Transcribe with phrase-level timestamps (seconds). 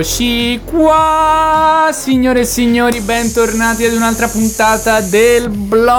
[0.00, 5.98] Eccoci qua, signore e signori, bentornati ad un'altra puntata del blog.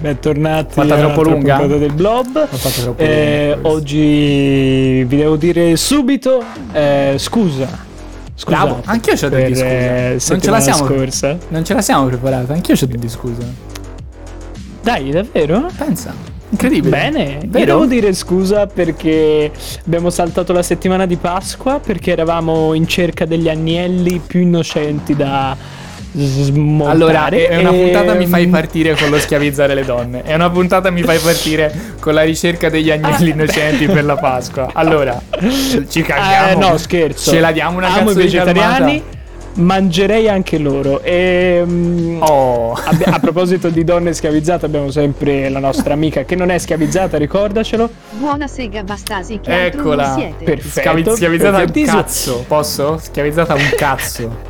[0.00, 1.56] Bentornati Fatta troppo lunga?
[1.58, 2.48] puntata del blob.
[2.48, 7.68] Troppo Eh, lunga, oggi vi devo dire subito eh, scusa.
[8.34, 9.66] Scusate Bravo, anch'io per, dire scusa.
[9.68, 11.38] eh, Non ce la siamo scorsa.
[11.50, 13.42] Non ce la siamo preparata, anch'io c'ho da dire scusa.
[14.82, 15.70] Dai, davvero?
[15.78, 16.12] Pensa,
[16.50, 16.90] incredibile.
[16.96, 17.64] Bene, io Vero?
[17.64, 19.50] devo dire scusa perché
[19.86, 25.56] abbiamo saltato la settimana di Pasqua perché eravamo in cerca degli agnelli più innocenti da
[26.12, 26.90] smontare.
[26.90, 30.22] Allora, è una e- puntata mi fai partire con lo schiavizzare le donne.
[30.22, 34.70] È una puntata mi fai partire con la ricerca degli agnelli innocenti per la Pasqua.
[34.72, 35.20] Allora,
[35.88, 36.68] ci Eh, caghiamo.
[36.70, 37.30] no, scherzo.
[37.30, 38.76] Ce la diamo una Amo cazzo i di vegetariani.
[39.02, 39.18] calmata.
[39.54, 41.02] Mangerei anche loro.
[41.02, 42.72] E, mm, Oh.
[42.72, 47.18] abbi- a proposito di donne schiavizzate, abbiamo sempre la nostra amica che non è schiavizzata,
[47.18, 47.90] ricordacelo.
[48.12, 50.06] Buona sega Bastasi che altro Eccola.
[50.08, 50.44] non siete.
[50.44, 50.78] Perfetto.
[50.80, 52.44] Schiavi- schiavizzata un cazzo.
[52.46, 52.98] Posso?
[52.98, 54.48] Schiavizzata un cazzo.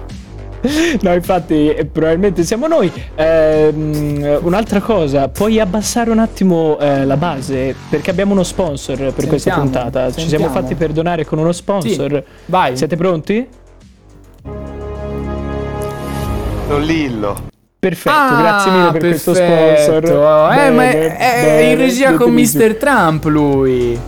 [1.00, 2.92] No, infatti, eh, probabilmente siamo noi.
[3.14, 9.26] Ehm, un'altra cosa, puoi abbassare un attimo eh, la base perché abbiamo uno sponsor per
[9.26, 10.06] questa Sentiamo, puntata.
[10.08, 10.52] Ci siamo sentiamo.
[10.52, 12.22] fatti perdonare con uno sponsor.
[12.44, 12.76] Vai.
[12.76, 13.46] Siete pronti?
[16.78, 17.48] Lillo.
[17.78, 20.00] Perfetto, Ah, grazie mille per questo perfetto.
[20.00, 20.52] sponsor.
[20.52, 22.30] Eh, ma è, Bene, è bene, in regia con.
[22.32, 22.76] Mr.
[22.78, 23.98] Trump lui.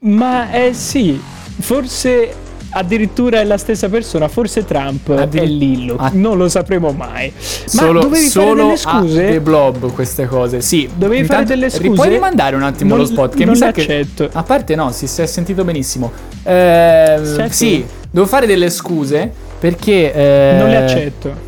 [0.00, 1.20] Ma eh sì,
[1.60, 2.32] forse
[2.70, 6.10] addirittura è la stessa persona, forse Trump Addir- è Lillo, Ah.
[6.14, 7.32] non lo sapremo mai.
[7.36, 9.26] Solo, Ma dovevi solo fare delle a scuse?
[9.32, 10.60] The Blob queste cose.
[10.60, 10.88] Sì.
[10.94, 11.90] Dovevi fare delle scuse?
[11.90, 14.28] Puoi rimandare un attimo Non- lo spot che non mi sa le che accetto.
[14.32, 16.10] A parte no, si, si è sentito benissimo.
[16.42, 21.46] Eh, sì, devo fare delle scuse perché eh, Non le accetto.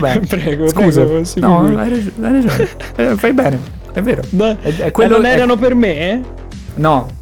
[0.00, 1.02] Vabbè, Prego, scusa.
[1.04, 2.68] prego, no, hai ragione, hai ragione.
[2.96, 3.58] Eh, fai bene.
[3.92, 4.22] È vero.
[4.30, 5.98] No, È- è eh, quello- non è- erano per me?
[6.10, 6.20] eh?
[6.76, 7.16] No.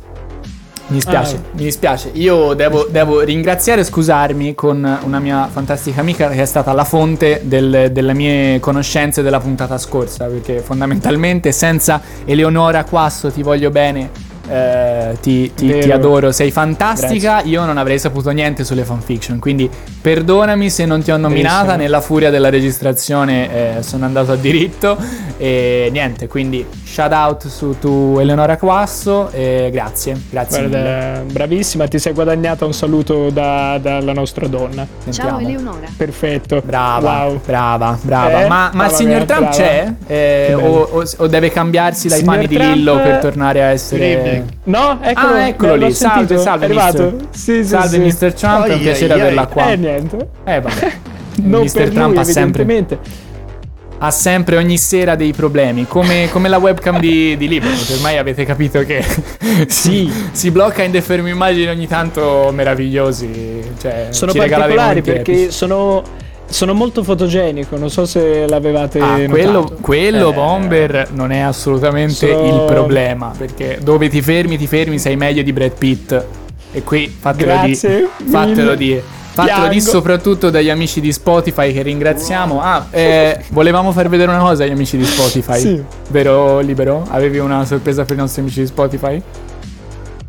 [0.88, 1.40] Mi dispiace, Ah.
[1.56, 2.10] mi dispiace.
[2.12, 6.84] Io devo, devo ringraziare e scusarmi con una mia fantastica amica che è stata la
[6.84, 10.26] fonte del- delle mie conoscenze della puntata scorsa.
[10.26, 14.10] Perché fondamentalmente senza Eleonora Quasso ti voglio bene.
[14.48, 17.40] Eh, ti, ti- ti adoro, sei fantastica.
[17.42, 19.38] Io non avrei saputo niente sulle fanfiction.
[19.38, 19.68] Quindi
[20.00, 21.54] perdonami se non ti ho nominata.
[21.62, 21.76] Benissimo.
[21.82, 24.96] Nella furia della registrazione eh, sono andato a diritto.
[25.38, 29.30] E niente, quindi shout out su tu Eleonora Quasso.
[29.32, 30.62] E grazie, grazie.
[30.62, 30.80] mille.
[30.80, 34.86] Guarda, bravissima, ti sei guadagnata un saluto da- dalla nostra donna.
[34.86, 35.38] Ciao Sentiamo.
[35.40, 35.86] Eleonora.
[35.96, 36.62] Perfetto.
[36.64, 37.40] Brava, Wow.
[37.44, 38.44] brava, brava.
[38.44, 38.48] Eh?
[38.48, 39.56] Ma, ma il signor Trump brava.
[39.56, 39.92] c'è?
[40.06, 44.35] Eh, o, o- o deve cambiarsi dai Signor panni di Lillo per tornare a essere.
[44.64, 45.92] No, eccolo, Ah, eccolo l'ho lì.
[45.92, 47.14] Salve, salve, mister.
[47.30, 48.24] Sì, sì, Salve, sì.
[48.24, 48.32] Mr.
[48.32, 48.66] Trump.
[48.66, 49.48] è un piacere ai, averla ai.
[49.48, 49.70] qua.
[49.70, 50.28] Eh, niente.
[50.44, 50.92] Eh, vabbè.
[51.42, 51.72] Non Mr.
[51.72, 52.86] per Trump lui, ha sempre,
[53.98, 58.16] ha sempre ogni sera dei problemi, come, come la webcam di, di Libero, che ormai
[58.16, 59.04] avete capito che
[59.68, 63.62] si, si blocca in dei fermi immagini ogni tanto meravigliosi.
[63.78, 66.02] Cioè, Sono particolari perché sono,
[66.48, 67.76] sono molto fotogenico.
[67.76, 69.28] Non so se l'avevate Ah, notato.
[69.30, 73.32] quello, quello Eh, Bomber non è assolutamente so- il problema.
[73.36, 76.24] Perché dove ti fermi, ti fermi, sei meglio di Brad Pitt.
[76.72, 78.28] E qui fatelo Grazie di.
[78.30, 78.76] Fatelo mille.
[78.76, 79.00] di.
[79.36, 82.60] Fatelo di soprattutto dagli amici di Spotify che ringraziamo.
[82.62, 85.58] Ah, eh, volevamo far vedere una cosa agli amici di Spotify.
[85.58, 85.82] Sì.
[86.08, 87.04] Vero Libero?
[87.10, 89.20] Avevi una sorpresa per i nostri amici di Spotify?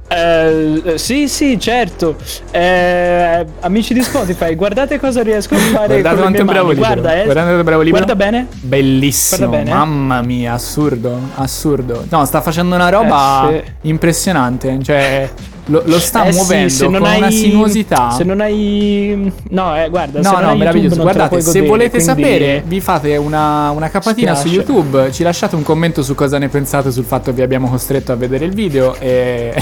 [0.09, 2.15] Eh, eh, sì, sì, certo.
[2.51, 6.69] Eh, amici di Spotify, guardate cosa riesco a fare Guardate le quanto è bravo.
[6.71, 6.87] Libero.
[6.93, 7.23] Guarda, eh.
[7.25, 8.05] Guardate bravo Libero.
[8.05, 8.47] Guarda bene.
[8.61, 9.75] Bellissimo, Guarda bene.
[9.77, 12.05] mamma mia, assurdo, assurdo.
[12.09, 13.89] No, sta facendo una roba Eh, sì.
[13.89, 15.29] impressionante, cioè
[15.67, 18.11] lo, lo sta Eh sì, muovendo se con hai- una sinuosità.
[18.11, 19.31] Se non hai.
[19.49, 20.19] No, eh, guarda.
[20.21, 21.01] No, no, meraviglioso.
[21.01, 24.57] Guardate, se godere, volete quindi- sapere, vi fate una, una capatina su Spiace.
[24.71, 25.11] YouTube.
[25.11, 28.15] Ci lasciate un commento su cosa ne pensate sul fatto che vi abbiamo costretto a
[28.15, 28.95] vedere il video.
[28.99, 29.53] E...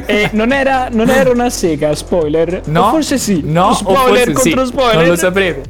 [0.05, 2.61] E non era, non era una sega, spoiler?
[2.65, 3.41] no, O forse sì.
[3.43, 4.71] No, spoiler forse contro sì.
[4.71, 4.95] spoiler.
[4.97, 5.61] Non lo saprete.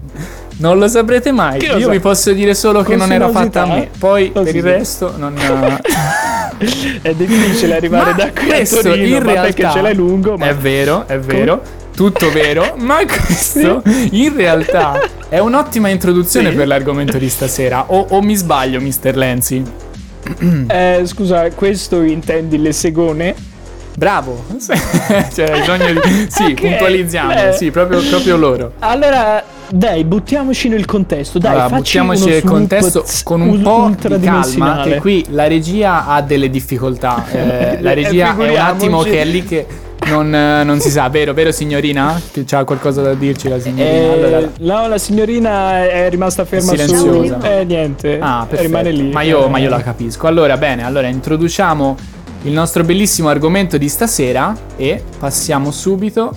[0.60, 1.62] Non lo saprete mai.
[1.64, 1.90] Io sa?
[1.90, 3.90] vi posso dire solo che non era fatta a me.
[3.98, 5.34] Poi Oh, per il resto non.
[7.02, 10.36] È difficile arrivare Ma da qui a questo Torino, in realtà che ce l'hai lungo,
[10.38, 11.62] ma È vero, è vero.
[11.96, 16.56] Tutto vero, ma questo in realtà è un'ottima introduzione Sì.
[16.58, 17.86] per l'argomento di stasera.
[17.88, 19.16] O, o mi sbaglio, Mr.
[19.16, 19.64] Lenzi?
[20.68, 23.34] Eh, scusa, questo intendi le segone?
[24.00, 26.28] Bravo, cioè, hai bisogno di.
[26.30, 27.34] Sì, Ok, puntualizziamo.
[27.34, 27.52] beh.
[27.52, 28.72] Sì, proprio, proprio loro.
[28.80, 31.38] Allora, dai, buttiamoci nel contesto.
[31.38, 36.22] Dai, allora, buttiamoci nel contesto con un po' di calma, che qui la regia ha
[36.22, 37.26] delle difficoltà.
[37.40, 39.66] Eh, la Eh, regia è un attimo che è lì che
[40.08, 42.20] non, eh, non si sa, vero, vero signorina?
[42.32, 43.90] Che c'ha qualcosa da dirci la signorina?
[43.98, 47.40] Eh, allora, no, la signorina è rimasta ferma silenziosa.
[47.42, 47.46] su.
[47.46, 48.18] Eh, niente.
[48.22, 49.12] Ah, rimane lì.
[49.12, 50.26] Ma io, Eh, ma io la capisco.
[50.28, 51.98] Allora, bene, allora introduciamo
[52.44, 56.34] il nostro bellissimo argomento di stasera e passiamo subito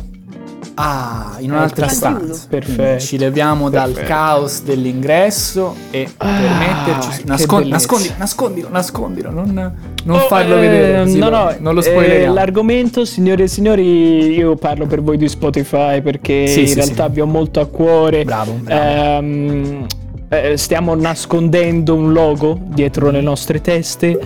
[0.74, 2.46] Ah, in un'altra stanza.
[2.48, 2.98] Perfetto.
[3.04, 7.18] Ci leviamo dal caos dell'ingresso e per Ah, metterci.
[7.18, 7.76] che Nascon- bellezza.
[7.76, 9.72] nascondilo, nascondilo, nascondilo, non,
[10.04, 11.04] non Oh, farlo eh, vedere.
[11.18, 12.32] no, no, non lo eh, spoileriamo.
[12.32, 17.04] l'argomento, signore e signori, io parlo per voi di Spotify perché Sì, in sì, realtà
[17.06, 17.12] sì.
[17.12, 18.24] vi ho molto a cuore.
[18.24, 18.82] Bravo, bravo.
[19.18, 19.86] Ehm,
[20.30, 24.18] eh, stiamo nascondendo un logo dietro le nostre teste.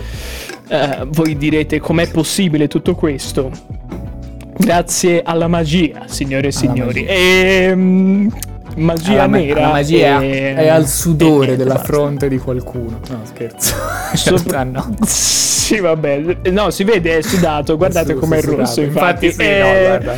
[0.69, 3.51] Eh, voi direte com'è possibile tutto questo?
[4.57, 7.01] Grazie alla magia, signore e signori.
[7.03, 7.13] magia.
[7.13, 8.31] Ehm,
[8.77, 9.61] magia Alla nera.
[9.61, 11.87] la magia e- è al sudore e- della basta.
[11.87, 12.99] fronte di qualcuno.
[13.09, 13.75] No, scherzo.
[14.15, 14.95] Sopra- no.
[15.05, 16.37] Sì, vabbè.
[16.51, 17.77] No, si vede, è sudato.
[17.77, 18.81] Guardate com'è rosso.
[18.81, 20.13] Infatti, Infatti sì, Eh, no, guarda.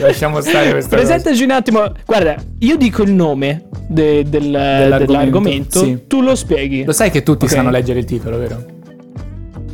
[0.00, 0.96] Lasciamo stare questa.
[0.96, 1.92] Presentaci un attimo.
[2.04, 4.50] Guarda, io dico il nome de- del-
[4.98, 5.78] dell'argomento.
[5.80, 6.02] sì.
[6.06, 6.84] Tu lo spieghi.
[6.84, 7.50] Lo sai che tutti Ok.
[7.50, 8.64] sanno leggere il titolo, vero?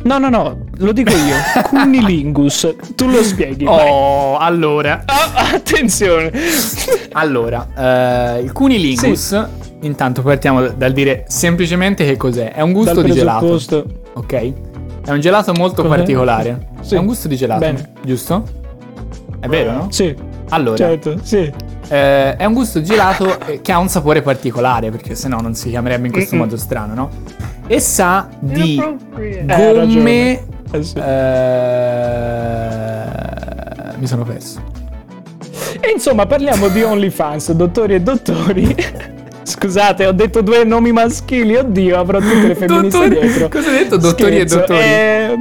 [0.03, 1.35] No, no, no, lo dico io.
[1.63, 2.75] Cunnilingus.
[2.95, 3.65] Tu lo spieghi.
[3.65, 3.89] vai.
[3.89, 5.03] Oh, allora.
[5.05, 6.31] Ah, attenzione.
[7.13, 9.45] Allora, eh, il cunilingus,
[9.81, 12.53] intanto partiamo dal dire semplicemente che cos'è.
[12.53, 13.59] È un gusto Dal di gelato,
[14.13, 14.53] ok?
[15.05, 15.95] È un gelato molto Cos'è?
[15.95, 16.67] particolare.
[16.81, 16.95] Sì.
[16.95, 17.91] È un gusto di gelato, Bene.
[18.03, 18.43] giusto?
[19.39, 19.87] È vero, no?
[19.89, 20.13] Sì,
[20.49, 21.51] Allora, certo, sì.
[21.87, 25.69] eh, è un gusto gelato eh, che ha un sapore particolare, perché sennò non si
[25.69, 26.43] chiamerebbe in questo Mm-mm.
[26.43, 27.09] modo strano, no?
[27.71, 29.53] E sa di Inappropriate.
[29.53, 30.43] Eh, gomme...
[30.71, 30.97] Eh, sì.
[30.97, 31.03] eh,
[33.97, 34.59] mi sono perso.
[35.79, 38.75] E insomma, parliamo di OnlyFans, dottori e dottori.
[39.43, 43.49] Scusate, ho detto due nomi maschili, oddio, avrò tutte le femministe Dottori- dietro.
[43.49, 44.79] cosa hai detto, dottori e Scherzo, dottori?
[44.79, 45.35] eh,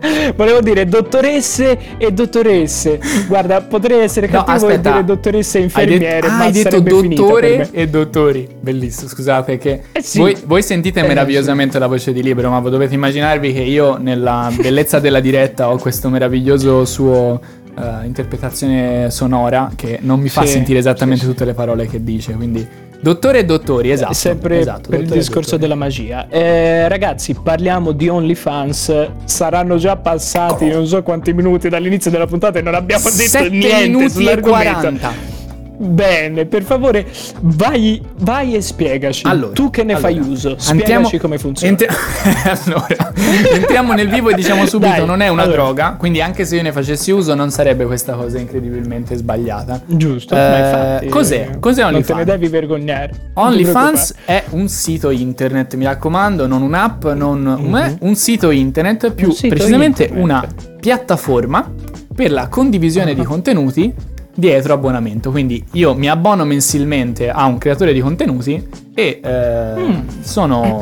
[0.36, 2.98] Volevo dire dottoresse e dottoresse.
[3.28, 4.90] Guarda, potrei essere No, cattivo e aspetta.
[4.92, 8.48] dire dottoresse e Hai infermiere, detto, ah, ma hai detto dottore e dottori.
[8.60, 10.18] Bellissimo, scusate che Eh sì.
[10.18, 14.50] voi, voi sentite Eh, meravigliosamente la voce di Libero, ma dovete immaginarvi che io nella
[14.54, 17.40] bellezza della diretta ho questo meraviglioso suo
[17.78, 21.32] eh, interpretazione sonora che non mi fa Sì, sentire esattamente sì, sì.
[21.32, 22.66] tutte le parole che dice, quindi
[23.00, 24.12] dottore e dottori, esatto.
[24.12, 26.28] Sempre esatto, per il e discorso della magia.
[26.28, 29.08] Eh, ragazzi, parliamo di OnlyFans.
[29.24, 33.86] Saranno già passati non so quanti minuti dall'inizio della puntata e non abbiamo detto niente
[33.86, 34.78] minuti e sull'argomento.
[34.78, 35.39] 40.
[35.82, 37.06] Bene, per favore,
[37.40, 39.26] vai, vai e spiegaci.
[39.26, 41.70] Allora, tu che ne fai allora, uso, andiamo- spiegaci come funziona.
[41.72, 41.88] Entri-
[42.66, 43.12] allora,
[43.54, 45.56] entriamo nel vivo e diciamo subito: Dai, non è una allora.
[45.56, 45.94] droga.
[45.98, 49.80] Quindi, anche se io ne facessi uso, non sarebbe questa cosa incredibilmente sbagliata.
[49.86, 51.58] Giusto, Eh, infatti, cos'è?
[51.58, 52.18] Cos'è Non te OnlyFans?
[52.18, 53.12] ne devi vergognare.
[53.34, 57.96] OnlyFans è un sito internet, mi raccomando, non un'app, non un, Mhm.
[58.00, 60.24] un sito internet, più Un sito precisamente internet.
[60.24, 60.46] una
[60.78, 61.72] piattaforma
[62.14, 63.94] per la condivisione di contenuti
[64.40, 65.30] dietro abbonamento.
[65.30, 70.08] Quindi io mi abbono mensilmente a un creatore di contenuti e eh, Mm.
[70.22, 70.80] sono,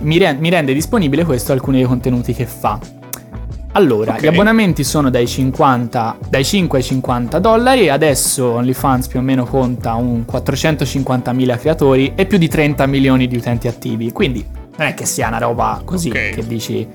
[0.00, 2.78] mi, re- mi rende disponibile questo alcuni dei contenuti che fa.
[3.72, 4.22] Allora, Ok.
[4.22, 9.44] gli abbonamenti sono dai, 50, dai 5 ai 50 dollari adesso OnlyFans più o meno
[9.44, 14.12] conta un 450.000 creatori e più di 30 milioni di utenti attivi.
[14.12, 14.42] Quindi
[14.78, 16.30] non è che sia una roba così Ok.
[16.30, 16.86] che dici...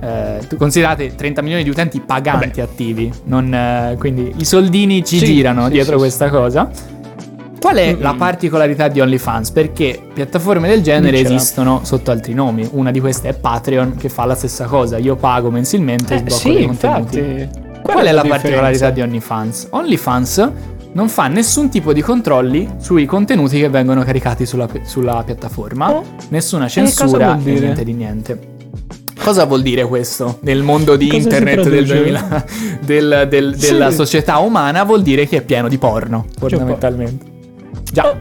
[0.00, 5.18] eh, tu considerate 30 milioni di utenti paganti attivi, non, eh, quindi i soldini ci
[5.18, 6.70] Sì, girano sì, dietro sì, questa cosa.
[7.60, 8.00] Qual è Mm-mm.
[8.00, 9.50] la particolarità di OnlyFans?
[9.50, 11.34] Perché piattaforme del genere Dicela.
[11.36, 12.66] esistono sotto altri nomi.
[12.72, 14.96] Una di queste è Patreon che fa la stessa cosa.
[14.96, 17.18] Io pago mensilmente e Eh, sblocco sì, infatti.
[17.82, 18.28] Qual è la differenza?
[18.28, 19.66] particolarità di OnlyFans?
[19.70, 20.50] OnlyFans
[20.92, 26.02] non fa nessun tipo di controlli sui contenuti che vengono caricati sulla, sulla piattaforma, Oh.
[26.30, 28.49] nessuna censura e niente di niente.
[29.22, 31.94] Cosa vuol dire questo nel mondo di Cosa internet del traduce?
[31.94, 32.44] 2000,
[32.80, 33.96] del- del- della Sì.
[33.96, 34.82] società umana?
[34.84, 37.26] Vuol dire che è pieno di porno, fondamentalmente.
[37.92, 38.16] Già.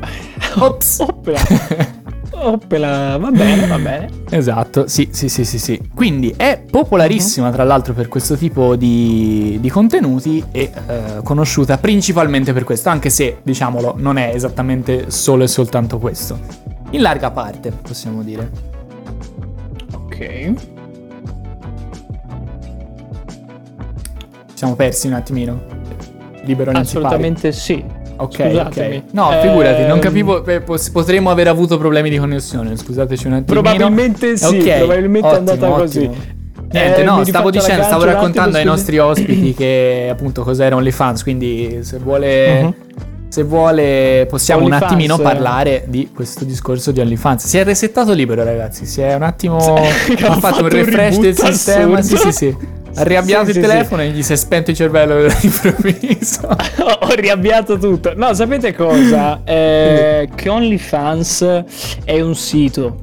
[0.55, 0.99] Ops.
[0.99, 1.39] Oppela.
[2.41, 4.09] Oppela, va bene, va bene.
[4.29, 5.81] Esatto, sì, sì, sì, sì, sì.
[5.93, 12.53] Quindi è popolarissima, tra l'altro, per questo tipo di, di contenuti e eh, conosciuta principalmente
[12.53, 16.39] per questo, anche se, diciamolo, non è esattamente solo e soltanto questo.
[16.91, 18.49] In larga parte, possiamo dire.
[19.93, 20.53] Ok.
[24.59, 25.61] Siamo persi un attimino.
[26.43, 26.71] Libero.
[26.71, 27.81] Assolutamente sì.
[28.17, 28.97] Ok, Scusatemi.
[28.97, 29.03] ok.
[29.13, 30.45] No, Ehm, figurati, non capivo.
[30.45, 30.61] eh,
[30.91, 32.75] potremmo aver avuto problemi di connessione.
[32.75, 33.61] Scusateci un attimo.
[33.61, 36.09] Probabilmente sì, probabilmente è andata così.
[36.71, 41.23] Niente, Eh, no, stavo dicendo, stavo un raccontando ai nostri ospiti che appunto cos'era OnlyFans,
[41.23, 42.73] quindi se vuole, Mhm.
[43.29, 45.21] se vuole possiamo un OnlyFans, attimino eh.
[45.21, 47.45] parlare di questo discorso di OnlyFans.
[47.45, 49.55] Si è resettato libero ragazzi, si è un attimo...
[49.85, 49.85] Ha
[50.17, 52.31] fatto fatto un un refresh del reboot sistema, sì assurdo.
[52.31, 52.57] sì sì.
[52.99, 56.47] Ha riavviato Sì, il sì, telefono e gli si è spento il cervello all'improvviso.
[56.83, 58.13] ho, ho riavviato tutto.
[58.15, 59.41] No, sapete cosa?
[59.49, 61.63] Eh, che OnlyFans
[62.03, 62.97] è un sito.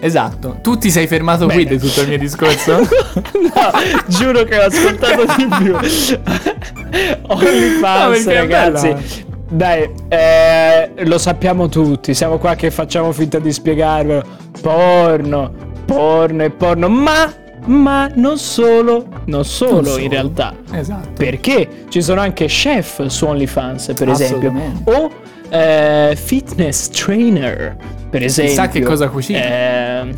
[0.00, 0.58] Esatto.
[0.62, 1.76] Tu ti sei fermato qui Bene.
[1.76, 2.78] di tutto il mio discorso?
[2.78, 3.70] no,
[4.06, 5.72] giuro che ho ascoltato di più.
[5.72, 9.26] No, OnlyFans, è ragazzi.
[9.50, 14.22] Dai, eh, lo sappiamo tutti, siamo qua che facciamo finta di spiegarvelo.
[14.60, 15.52] Porno,
[15.86, 17.32] porno e porno, ma,
[17.68, 19.98] ma non solo, non solo, Non solo.
[19.98, 20.54] in realtà.
[20.72, 21.10] esatto.
[21.16, 24.52] Perché ci sono anche chef su OnlyFans, per esempio,
[24.84, 25.10] o
[25.50, 27.76] eh, fitness trainer,
[28.10, 28.68] per esempio.
[28.68, 29.38] che cosa cucina.
[29.38, 30.14] Eh,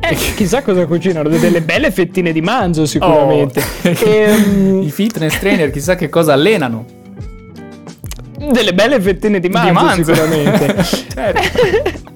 [0.00, 3.60] eh, chissà cosa cucinano, delle belle fettine di manzo sicuramente.
[3.60, 3.88] Oh.
[4.06, 6.84] Ehm, I fitness trainer chissà che cosa allenano.
[8.50, 10.14] delle belle fettine di manzo, Di manzo.
[10.14, 10.84] sicuramente.
[11.12, 12.04] Certo.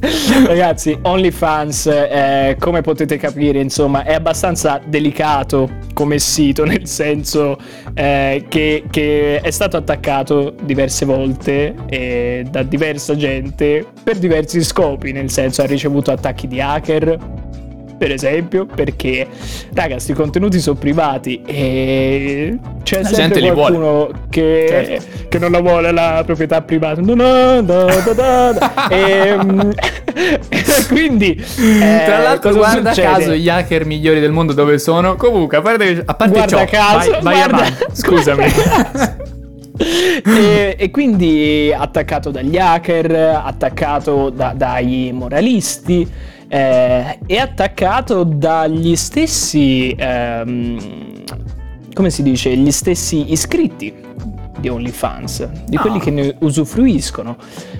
[0.46, 7.58] Ragazzi, OnlyFans, eh, come potete capire, insomma, è abbastanza delicato come sito, nel senso
[7.92, 15.12] eh, che, che è stato attaccato diverse volte eh, da diversa gente per diversi scopi,
[15.12, 17.18] nel senso ha ricevuto attacchi di hacker.
[18.00, 19.26] Per esempio, perché
[19.74, 25.28] raga, questi contenuti sono privati e c'è La sempre qualcuno che, Certo.
[25.28, 27.02] che non la vuole la proprietà privata.
[27.02, 27.88] No, no, no, no.
[28.88, 29.72] Ehm,
[30.88, 33.12] quindi, eh, Tra l'altro, guarda succede?
[33.12, 35.16] caso gli hacker migliori del mondo dove sono.
[35.16, 37.84] Comunque, a parte, a parte Guarda ciò, caso, vai, vai guarda- avanti.
[37.92, 38.44] Scusami.
[39.76, 46.08] e, e quindi attaccato dagli hacker, attaccato da- dai moralisti
[46.52, 51.22] eh, e attaccato dagli stessi, ehm,
[51.94, 53.94] come si dice, gli stessi iscritti
[54.58, 55.80] di OnlyFans, di Ah.
[55.80, 57.36] quelli che ne usufruiscono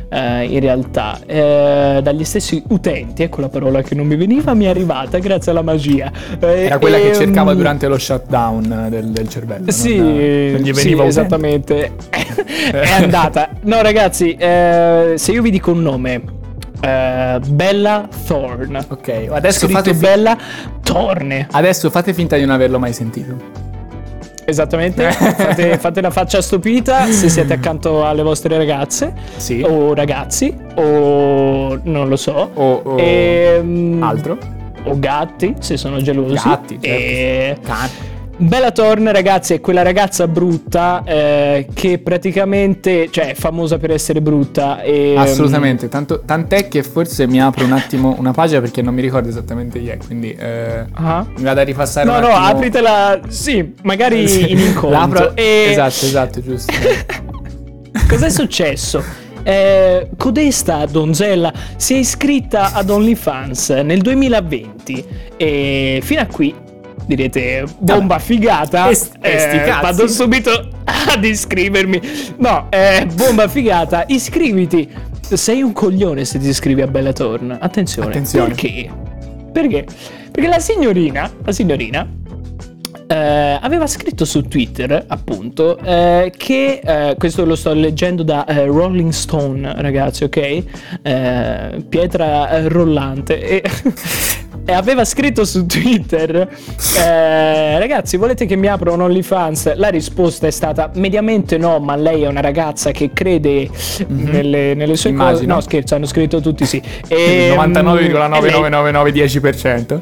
[0.08, 4.64] eh, in realtà, eh, dagli stessi utenti, ecco la parola che non mi veniva, mi
[4.64, 6.10] è arrivata grazie alla magia.
[6.40, 9.70] Eh, Era quella che ehm, cercava durante lo shutdown del, del cervello.
[9.70, 11.92] sì, non, non gli sì, veniva esattamente.
[12.72, 13.50] è andata.
[13.62, 16.22] No, ragazzi, eh, se io vi dico un nome,
[16.80, 18.84] eh, Bella Thorne.
[18.88, 20.36] Ok, adesso fate, fi- Bella
[20.82, 21.46] Torne.
[21.50, 23.68] adesso fate finta di non averlo mai sentito.
[24.44, 25.10] Esattamente.
[25.12, 29.62] fate, fate la faccia stupita se siete accanto alle vostre ragazze Sì.
[29.64, 32.50] o ragazzi o non lo so.
[32.54, 34.36] O, o Ehm, altro.
[34.84, 36.34] o gatti se sono gelosi.
[36.48, 36.86] Gatti, certo.
[36.88, 37.88] E- Can-
[38.40, 44.22] Bella Thorne, ragazzi, è quella ragazza brutta eh, che praticamente, cioè, è famosa per essere
[44.22, 44.80] brutta.
[44.80, 49.02] E, Assolutamente, tanto- tant'è che forse mi apro un attimo una pagina perché non mi
[49.02, 51.26] ricordo esattamente chi è, quindi eh, Ah.
[51.36, 52.46] mi vado a ripassare No, un no, attimo.
[52.46, 53.20] apritela.
[53.28, 55.36] Sì, magari Sì, in incontro.
[55.36, 56.72] E- Esatto, esatto, giusto.
[58.08, 59.04] Cos'è successo?
[59.42, 65.04] Eh, codesta donzella si è iscritta ad OnlyFans nel 2020
[65.36, 66.54] e fino a qui
[67.06, 72.00] direte bomba figata E st- sti eh, vado subito ad iscrivermi
[72.38, 74.88] no eh, bomba figata iscriviti
[75.20, 78.48] sei un coglione se ti iscrivi a Bellatorn attenzione Attenzione.
[78.48, 78.90] perché?
[79.52, 79.86] perché?
[80.30, 82.06] perché la signorina la signorina
[83.10, 88.66] eh, aveva scritto su Twitter, appunto, eh, che eh, questo lo sto leggendo da eh,
[88.66, 90.36] Rolling Stone, ragazzi, ok?
[91.02, 93.40] Eh, pietra eh, rollante.
[93.40, 93.62] E,
[94.70, 96.48] e aveva scritto su Twitter,
[96.96, 99.74] eh, ragazzi, volete che mi apra un OnlyFans?
[99.74, 103.68] La risposta è stata mediamente no, ma lei è una ragazza che crede
[104.06, 105.44] nelle, nelle sue cose.
[105.44, 106.76] No, scherzo, hanno scritto tutti sì.
[107.08, 110.00] Il E, mm, e lei- 99,999910%.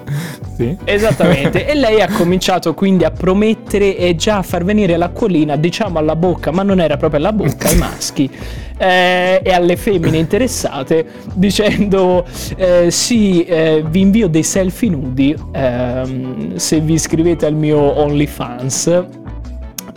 [0.54, 0.76] Sì.
[0.84, 5.98] Esattamente, e lei ha cominciato quindi a promettere e già a far venire l'acquolina, diciamo
[5.98, 8.30] alla bocca, ma non era proprio alla bocca, ai maschi
[8.78, 12.24] eh, e alle femmine interessate, dicendo:
[12.56, 19.04] eh, Sì, eh, vi invio dei selfie nudi ehm, se vi iscrivete al mio OnlyFans.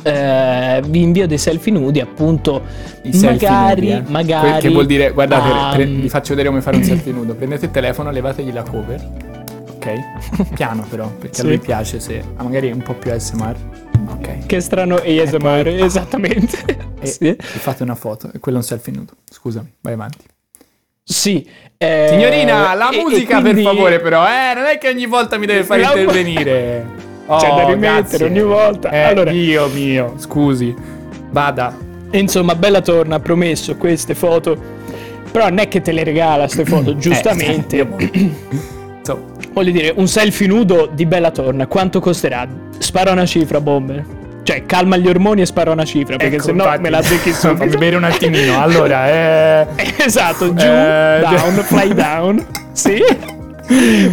[0.04, 2.62] eh, vi invio dei selfie nudi, appunto.
[3.04, 4.12] I magari, nudi, eh.
[4.12, 4.62] magari.
[4.62, 7.34] Che vuol dire, guardate, ehm, pre- vi faccio vedere come fare un selfie nudo.
[7.34, 9.10] Prendete il telefono, levategli la cover.
[9.76, 10.54] Ok?
[10.54, 11.42] Piano però, perché Sì.
[11.42, 12.24] a lui piace se...
[12.36, 13.56] Ah, magari un po' più ASMR.
[14.10, 14.46] Ok.
[14.46, 16.58] Che strano ASMR, esattamente.
[17.00, 17.36] E, Sì.
[17.40, 18.32] fate una foto.
[18.32, 19.14] E quello è un selfie nudo.
[19.28, 20.26] Scusami, vai avanti.
[21.04, 21.48] Sì.
[21.78, 25.06] eh, Signorina, la e- e musica quindi- per favore però, eh, non è che ogni
[25.08, 26.86] volta mi deve fare La- intervenire.
[27.28, 28.26] C'è da Oh, rimettere grazie.
[28.26, 28.90] ogni volta.
[28.90, 30.76] Eh, Allora- Dio mio, scusi.
[31.32, 31.76] Vada.
[32.12, 34.80] Insomma, Bella Torna ha promesso queste foto.
[35.32, 37.80] Però non è che te le regala queste foto, giustamente.
[37.80, 38.32] Eh,
[39.00, 42.48] Insomma, Voglio dire, un selfie nudo di Bella Torna, quanto costerà?
[42.78, 44.04] Spara una cifra, bomber.
[44.44, 47.30] Cioè, calma gli ormoni e spara una cifra, perché ecco, se no me la becchi
[47.32, 47.78] Fammi subito.
[47.78, 48.60] bere un attimino.
[48.60, 49.68] Allora, eh...
[49.98, 52.46] esatto, giù, Eh, down, fly down.
[52.74, 53.04] Sì.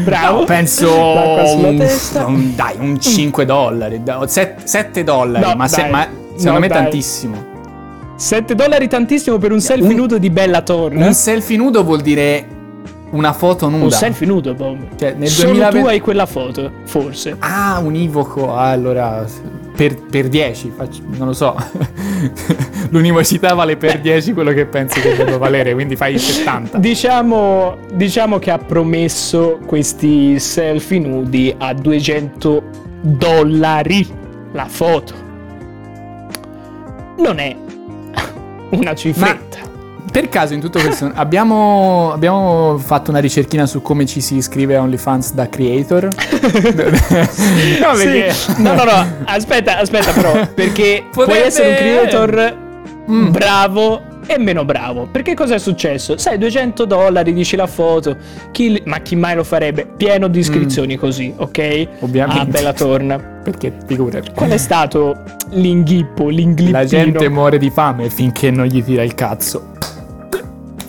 [0.05, 0.41] Bravo.
[0.41, 1.89] No, penso un,
[2.27, 6.07] un- dai, un 5 dollari, 7, dollari, No, ma, se- ma
[6.37, 6.83] secondo No, me dai.
[6.83, 7.47] tantissimo.
[8.17, 11.07] 7 dollari tantissimo per un selfie Un- nudo di Bella Torna.
[11.07, 12.47] Un selfie nudo vuol dire
[13.11, 13.85] una foto nuda.
[13.85, 14.77] Un selfie nudo, Bob.
[14.97, 17.37] Cioè, nel Solo 2020 tu hai quella foto, forse.
[17.39, 18.55] Ah, univoco.
[18.55, 19.25] Ah, allora
[19.79, 21.55] per, per 10, faccio- non lo so.
[22.91, 26.79] L'univocità vale per 10 quello che pensi che debba valere, quindi fai 70.
[26.83, 32.63] Diciamo, diciamo che ha promesso questi selfie nudi a 200
[33.03, 34.05] dollari
[34.51, 35.15] la foto.
[37.19, 37.57] Non è
[38.71, 39.68] una cifretta.
[40.19, 44.75] Per caso in tutto questo abbiamo, abbiamo fatto una ricerchina su come ci si iscrive
[44.75, 46.09] a OnlyFans da creator?
[46.11, 48.33] no, perché...
[48.33, 48.61] Sì.
[48.61, 52.67] No, no, no, aspetta, aspetta però, perché puoi Potrebbe- essere un creator
[53.09, 53.31] Mm.
[53.31, 55.09] bravo e meno bravo.
[55.11, 56.19] Perché cosa è successo?
[56.19, 58.17] Sai, 200 dollari, dici la foto,
[58.51, 59.87] chi ma chi mai lo farebbe?
[59.97, 61.59] Pieno di iscrizioni così, ok?
[61.59, 61.85] Mm.
[62.01, 62.41] Ovviamente.
[62.43, 63.19] Ah, bella torna.
[63.19, 64.33] Perché figurati.
[64.35, 65.23] Qual è stato
[65.53, 66.73] l'inghippo, l'inglippino?
[66.73, 69.77] La gente muore di fame finché non gli tira il cazzo.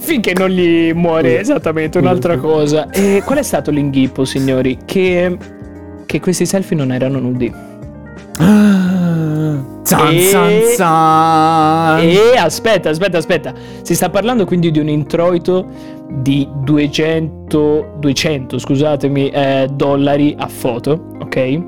[0.09, 2.89] Finché non gli muore esattamente un'altra cosa.
[2.89, 4.79] E qual è stato l'inghippo, signori?
[4.83, 5.37] Che,
[6.07, 7.53] che questi selfie non erano nudi.
[9.83, 11.99] Zan, E- zan, zan.
[11.99, 13.53] E aspetta, aspetta, aspetta.
[13.83, 15.67] Si sta parlando quindi di un introito
[16.09, 21.61] di 200, 200 scusatemi, eh, dollari a foto, ok?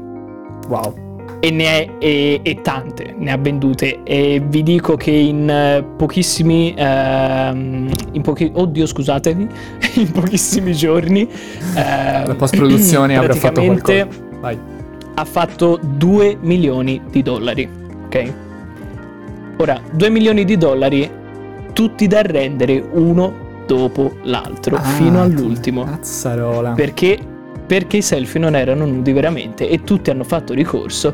[0.68, 1.11] Wow.
[1.44, 4.04] E ne è e, e tante, ne ha vendute.
[4.04, 6.72] E vi dico che in eh, pochissimi.
[6.78, 9.48] ehm, in pochi, oddio, scusatemi.
[9.96, 11.28] In pochissimi giorni.
[11.76, 14.08] ehm, La post-produzione avrà fatto qualcosa.
[14.40, 14.58] Vai.
[15.16, 17.68] ha fatto 2 milioni di dollari.
[18.06, 18.34] Ok?
[19.58, 21.10] Ora, 2 milioni di dollari,
[21.74, 25.84] tutti da rendere uno dopo l'altro, Ah, fino all'ultimo.
[25.86, 26.72] Cazzarola.
[26.74, 27.18] Perché?
[27.72, 31.14] Perché i selfie non erano nudi veramente e tutti hanno fatto ricorso.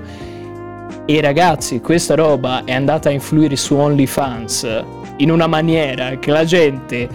[1.05, 4.83] E ragazzi, questa roba è andata a influire su OnlyFans
[5.17, 7.07] in una maniera che la gente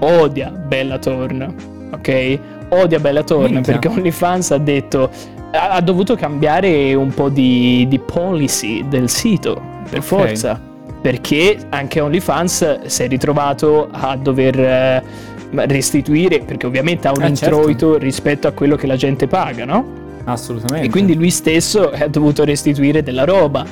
[0.00, 1.46] odia Bella Torna,
[1.92, 2.38] ok?
[2.70, 3.74] Odia Bella Torna Minchia.
[3.78, 5.08] perché OnlyFans ha detto
[5.52, 10.04] ha, ha dovuto cambiare un po' di, di policy del sito, per Ok.
[10.04, 10.60] forza.
[11.00, 15.02] Perché anche OnlyFans si è ritrovato a dover eh,
[15.50, 17.56] restituire, perché ovviamente ha un Eh, certo.
[17.56, 19.84] introito rispetto a quello che la gente paga, no?
[20.24, 20.86] Assolutamente.
[20.86, 23.64] E quindi lui stesso ha dovuto restituire della roba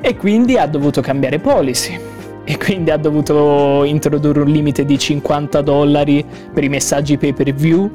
[0.00, 1.98] e quindi ha dovuto cambiare policy.
[2.48, 7.52] E quindi ha dovuto introdurre un limite di 50 dollari per i messaggi pay per
[7.52, 7.90] view,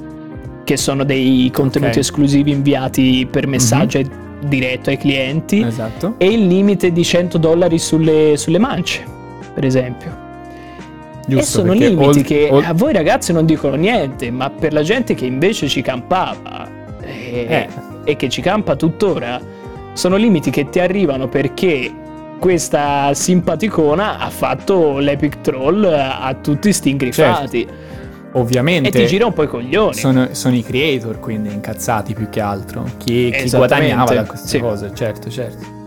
[0.66, 1.98] che sono dei contenuti Ok.
[2.00, 4.10] esclusivi inviati per messaggio ai-
[4.44, 6.16] diretto ai clienti, Esatto.
[6.18, 9.04] e il limite di 100 dollari sulle, sulle mance,
[9.54, 10.30] per esempio.
[11.38, 14.50] E Giusto, sono perché limiti ol- che ol- a voi ragazzi non dicono niente, ma
[14.50, 16.68] per la gente che invece ci campava
[17.02, 17.68] e, Eh.
[18.04, 19.40] e che ci campa tuttora,
[19.94, 21.92] sono limiti che ti arrivano perché
[22.40, 27.68] questa simpaticona ha fatto l'epic troll a tutti sti ingrifati
[28.34, 29.94] ovviamente e ti gira un po' i coglioni.
[29.94, 32.84] sono, sono i creator quindi incazzati più che altro.
[32.98, 34.60] Chi, chi guadagnava da queste sì.
[34.60, 35.80] cose, certo, certo.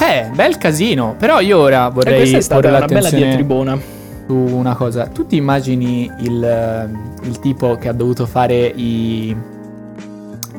[0.00, 1.14] Eh, bel casino.
[1.18, 3.78] Però io ora e vorrei questa è stata una bella diatribona.
[4.26, 5.06] Su una cosa.
[5.06, 9.34] Tu ti immagini il, eh, il tipo che ha dovuto fare i,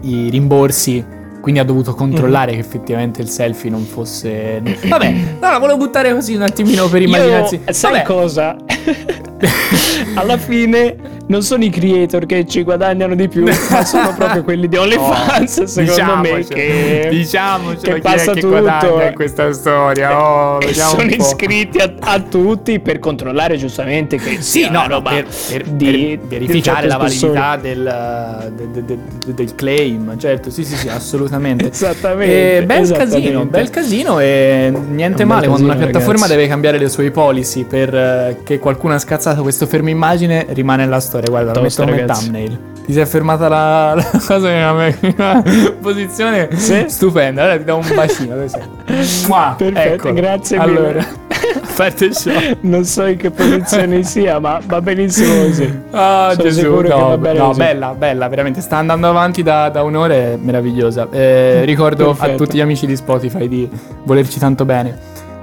[0.02, 1.04] i rimborsi,
[1.42, 2.58] quindi ha dovuto controllare Mhm.
[2.58, 4.62] che effettivamente il selfie non fosse...
[4.88, 7.62] Vabbè, no, la volevo buttare così un attimino per immaginarsi.
[7.66, 8.04] Io, sai Vabbè.
[8.04, 8.56] cosa?
[10.16, 10.96] Alla fine
[11.28, 15.58] non sono i creator che ci guadagnano di più, ma sono proprio quelli di OnlyFans,
[15.60, 18.60] Oh, secondo me, diciamocelo, che, diciamocelo che chi passa è che tutto.
[18.60, 20.22] guadagna in questa storia.
[20.22, 25.26] Oh, e sono iscritti a, a tutti per controllare giustamente che Sì, no, roba per,
[25.50, 30.76] per- di, per verificare la validità del, de- de- de- del claim, certo, sì, sì,
[30.76, 31.70] sì, assolutamente.
[31.76, 33.22] Esattamente, Eh, bel esattamente.
[33.22, 36.36] casino, bel casino e niente Un male quando una piattaforma ragazzi.
[36.36, 40.84] deve cambiare le sue policy per eh, che qualcuno ha scazzato questo fermo immagine rimane
[40.84, 42.24] nella storia, guarda, lo Tosto, metto come ragazzi.
[42.24, 42.60] thumbnail.
[42.86, 45.44] Ti sei fermata la, la cosa in una, in una
[45.82, 46.86] posizione Sì.
[46.88, 48.36] stupenda, allora ti do un bacino.
[49.28, 50.14] Mua, Perfetto, eccolo.
[50.14, 50.78] grazie mille.
[50.78, 52.32] Allora, a parte ciò.
[52.62, 55.82] Non so in che posizione sia, ma va benissimo così.
[55.92, 57.60] Ah, Sono Gesù, no, va bene no, così.
[57.60, 58.62] bella, bella, veramente.
[58.62, 61.08] Sta andando avanti da, da un'ora, è meravigliosa.
[61.10, 62.44] Eh, ricordo a Perfetto.
[62.44, 63.68] tutti gli amici di Spotify di
[64.04, 64.96] volerci tanto bene.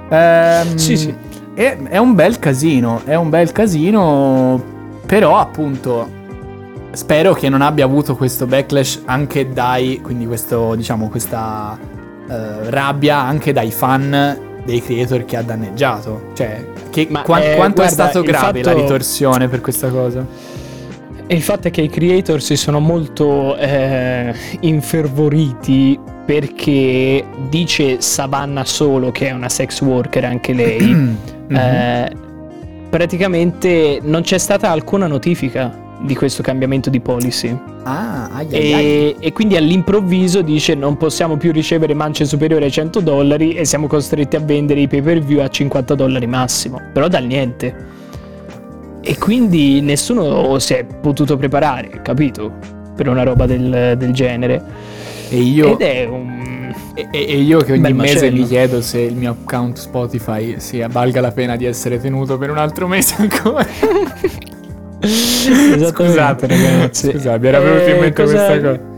[0.09, 1.13] Ehm, Sì, sì.
[1.53, 4.63] È, è un bel casino, è un bel casino,
[5.13, 6.09] però appunto
[6.93, 11.77] spero che non abbia avuto questo backlash anche dai, quindi questo, diciamo, questa
[12.27, 16.31] eh, rabbia anche dai fan dei creator che ha danneggiato.
[16.33, 19.61] Cioè, che, Ma, qua- eh, quanto è guarda, stato il grave la fatto- ritorsione per
[19.61, 20.25] questa cosa?
[21.27, 28.65] E il fatto è che i creator si sono molto eh, infervoriti perché dice Savannah
[28.65, 31.21] solo che è una sex worker anche lei.
[31.43, 31.57] Mhm.
[31.57, 32.22] eh,
[32.93, 37.57] praticamente non c'è stata alcuna notifica di questo cambiamento di policy.
[37.85, 38.85] Ah, ai, ai, ai.
[38.85, 43.65] E, e quindi all'improvviso dice non possiamo più ricevere mance superiori ai 100 dollari e
[43.65, 46.79] siamo costretti a vendere i pay per view a 50 dollari massimo.
[46.93, 47.75] Però dal niente.
[49.01, 52.51] E quindi nessuno si è potuto preparare, capito?
[52.95, 54.63] Per una roba del, del genere.
[55.29, 56.52] E io, Ed è un...
[56.95, 60.87] e, e- io che ogni Bel mese mi chiedo se il mio account Spotify sia
[60.87, 63.65] valga la pena di essere tenuto per un altro mese ancora.
[65.03, 68.91] Scusate ragazzi, scusate, mi era venuta in Eh, mente cosa- questa cosa.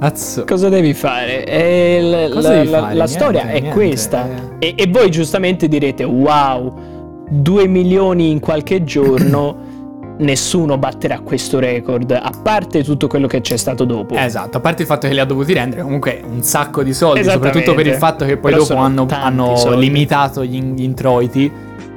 [0.00, 0.44] Azzo.
[0.44, 1.44] Cosa devi fare?
[1.46, 2.94] Eh, l- Cosa la, devi la- fare?
[2.94, 4.28] la Niente, storia è niente, questa.
[4.58, 4.66] eh.
[4.68, 9.72] E, e voi giustamente direte: Wow, 2 milioni in qualche giorno.
[10.16, 14.14] Nessuno batterà questo record, a parte tutto quello che c'è stato dopo.
[14.14, 17.24] Esatto, a parte il fatto che li ha dovuti rendere comunque un sacco di soldi,
[17.24, 21.50] soprattutto per il fatto che poi Però dopo hanno, hanno limitato gli, gli introiti,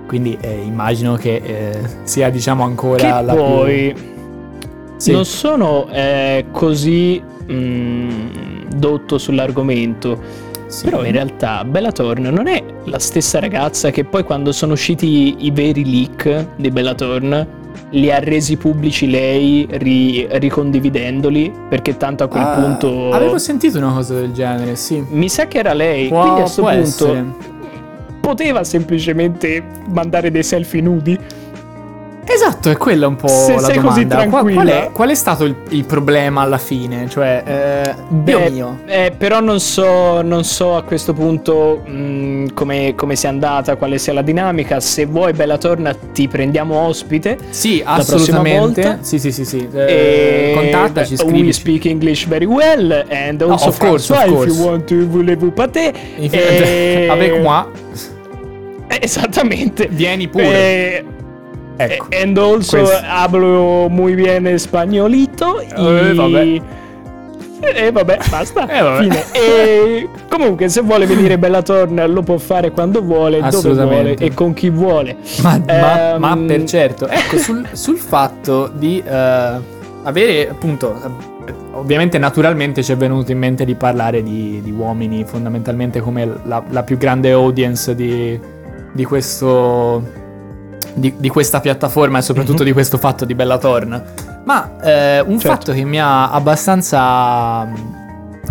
[0.08, 4.03] quindi eh, immagino che eh, sia diciamo ancora che la poi più...
[4.97, 5.12] Sì.
[5.12, 10.45] non sono eh, così mm, dotto sull'argomento.
[10.67, 10.84] Sì.
[10.84, 15.51] Però in realtà Bellatorn non è la stessa ragazza che poi quando sono usciti i
[15.51, 17.57] veri leak di Bellatorn
[17.91, 23.78] li ha resi pubblici lei ri- ricondividendoli perché tanto a quel Ah, punto Avevo sentito
[23.78, 25.04] una cosa del genere, sì.
[25.10, 27.26] mi sa che era lei Può, quindi a questo punto essere.
[28.19, 31.17] poteva semplicemente mandare dei selfie nudi
[32.29, 34.27] Esatto, è quella un po' Se la sei così domanda.
[34.29, 34.89] Qual, qual è, tranquilla.
[34.91, 37.07] qual è stato il, il problema alla fine?
[37.09, 38.79] Cioè, eh, Beh, mio.
[38.85, 43.97] eh, però non so, non so a questo punto mh, come, come sia andata, quale
[43.97, 44.79] sia la dinamica.
[44.79, 47.37] Se vuoi, Bella Torna, ti prendiamo ospite.
[47.49, 48.81] Sì, assolutamente.
[48.81, 49.67] volta- Sì, sì, sì, sì.
[49.73, 51.53] E Eh, contattaci, beh, We scrivici.
[51.53, 54.53] speak English very well and also of course, François, of if course.
[54.59, 55.93] you want to voulez-vous pâté.
[57.09, 57.67] Avec moi,
[58.89, 59.87] Eh, Esattamente.
[59.91, 60.45] vieni pure.
[60.45, 61.03] Eh,
[61.77, 62.07] ecco.
[62.11, 63.05] And also Questo.
[63.07, 65.59] hablo muy bien espagnolito.
[65.61, 66.61] Eh, y- vabbè.
[67.59, 68.67] E vabbè, basta.
[68.69, 69.01] Eh, vabbè.
[69.01, 69.23] Fine.
[69.31, 74.53] E comunque, se vuole venire Bellatorn, lo può fare quando vuole, dove vuole e con
[74.53, 75.17] chi vuole.
[75.41, 79.59] Ma, ma- Ehm, ma per certo, ecco, sul, sul fatto di eh,
[80.03, 80.93] avere appunto,
[81.47, 86.31] eh, ovviamente naturalmente ci è venuto in mente di parlare di, di uomini fondamentalmente come
[86.43, 88.39] la, la più grande audience di,
[88.93, 90.25] di questo...
[90.97, 92.65] Di, di questa piattaforma e soprattutto Mhm.
[92.67, 94.03] di questo fatto di Bellatorn.
[94.45, 95.47] Ma eh, un Certo.
[95.55, 97.73] fatto che mi ha abbastanza, mm,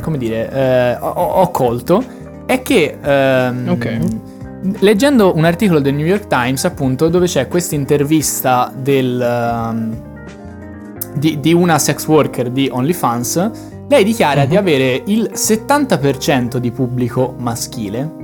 [0.01, 2.05] come dire, eh, ho, ho colto
[2.47, 3.99] è che ehm, Ok.
[4.79, 9.97] leggendo un articolo del New York Times, appunto, dove c'è questa intervista del, ehm,
[11.17, 13.51] di, di una sex worker di OnlyFans,
[13.89, 14.49] lei dichiara Mhm.
[14.49, 18.16] di avere il 70% di pubblico maschile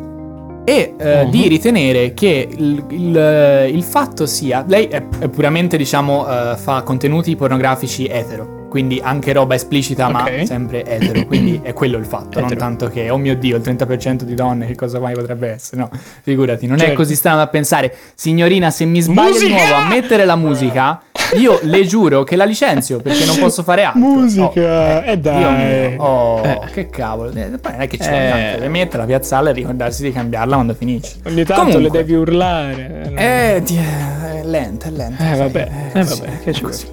[0.64, 1.30] e eh, Mhm.
[1.30, 6.82] di ritenere che il, il- il fatto sia lei è, è puramente diciamo eh, fa
[6.82, 10.46] contenuti pornografici etero quindi anche roba esplicita ma Ok.
[10.46, 12.60] sempre etero quindi è quello il fatto non Etero.
[12.60, 15.90] tanto che oh mio dio il 30% di donne che cosa mai potrebbe essere no
[16.22, 16.94] figurati non è Certo.
[16.96, 21.02] così strano da pensare signorina se mi sbaglio di nuovo a mettere la musica
[21.38, 25.38] io le giuro che la licenzio perché non posso fare altro Musica, Oh, eh, dai.
[25.38, 26.60] Dio mio, oh Eh.
[26.72, 28.10] che cavolo Eh, poi non è che ci Eh.
[28.10, 31.82] vuole niente deve metterla piazzarla e ricordarsi di cambiarla quando finisce Ogni tanto Comunque.
[31.82, 33.12] le devi urlare.
[33.16, 35.32] eh, ti- è lenta, è lenta.
[35.32, 36.86] Eh, vabbè, eh, così, vabbè, che ci così.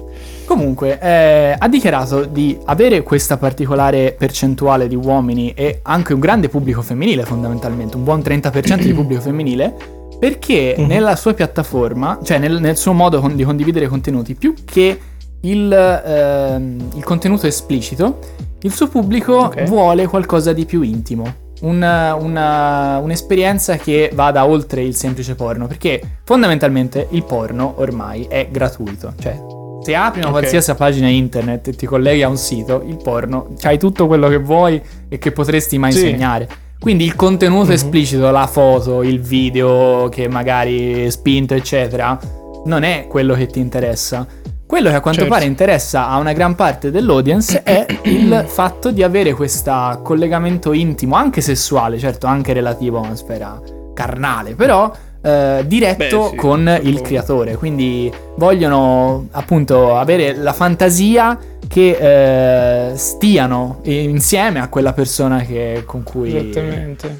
[0.44, 6.48] Comunque, eh, ha dichiarato di avere questa particolare percentuale di uomini e anche un grande
[6.48, 9.72] pubblico femminile, fondamentalmente, un buon 30% di pubblico femminile,
[10.20, 10.86] perché Mhm.
[10.86, 15.00] nella sua piattaforma, cioè nel, nel suo modo con- di condividere contenuti, più che
[15.40, 18.18] il, ehm, il contenuto esplicito,
[18.60, 19.64] il suo pubblico Ok.
[19.64, 21.48] vuole qualcosa di più intimo.
[21.62, 28.48] una- una- un'esperienza che vada oltre il semplice porno, perché fondamentalmente il porno ormai è
[28.50, 29.38] gratuito, cioè
[29.82, 30.38] se apri una Ok.
[30.38, 34.38] qualsiasi pagina internet e ti colleghi a un sito, il porno, c'hai tutto quello che
[34.38, 34.80] vuoi
[35.10, 35.98] e che potresti mai Sì.
[36.06, 36.48] insegnare.
[36.80, 37.72] Quindi il contenuto Mhm.
[37.72, 42.18] esplicito, la foto, il video che magari è spinto, eccetera,
[42.64, 44.26] non è quello che ti interessa.
[44.64, 45.34] Quello che a quanto Certo.
[45.34, 51.16] pare interessa a una gran parte dell'audience è il fatto di avere questo collegamento intimo,
[51.16, 53.60] anche sessuale, certo, anche relativo a una sfera
[53.92, 54.90] carnale, però
[55.22, 57.02] eh, diretto Beh, sì, con il suppongo.
[57.02, 57.56] creatore.
[57.56, 66.02] Quindi vogliono appunto avere la fantasia che eh, stiano insieme a quella persona che- con
[66.02, 66.52] cui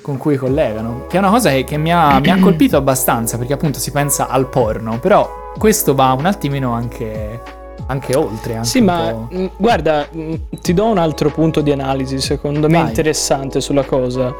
[0.02, 1.06] con cui collegano.
[1.08, 3.90] Che è una cosa che, che mi, ha, mi ha colpito abbastanza, perché appunto si
[3.92, 7.40] pensa al porno, però questo va un attimino anche,
[7.86, 8.54] anche oltre.
[8.56, 12.78] Anche Sì, ma mh, guarda, mh, ti do un altro punto di analisi, secondo me
[12.78, 12.88] Vai.
[12.88, 14.34] interessante sulla cosa.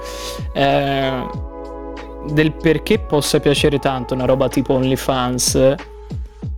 [0.52, 1.48] Eh,
[2.28, 5.74] del perché possa piacere tanto una roba tipo OnlyFans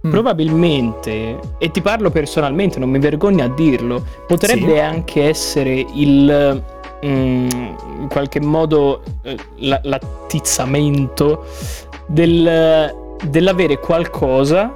[0.05, 0.11] Mm.
[0.11, 4.79] probabilmente, e ti parlo personalmente, non mi vergogno a dirlo, potrebbe Sì.
[4.79, 6.63] anche essere il
[7.05, 7.49] mm,
[8.01, 11.45] in qualche modo eh, la- l'attizzamento
[12.07, 12.95] del-
[13.25, 14.75] dell'avere qualcosa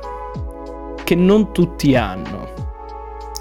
[1.03, 2.49] che non tutti hanno.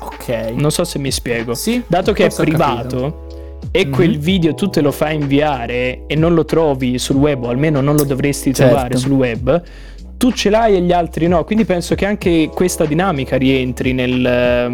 [0.02, 0.54] Ok.
[0.56, 1.54] Non so se mi spiego.
[1.56, 3.25] Sì, Dato che è privato
[3.72, 3.92] e Mhm.
[3.92, 7.82] quel video tu te lo fai inviare e non lo trovi sul web, o almeno
[7.82, 8.72] non lo dovresti Certo.
[8.74, 9.62] trovare sul web,
[10.18, 11.44] tu ce l'hai e gli altri no.
[11.44, 14.72] Quindi penso che anche questa dinamica rientri nel,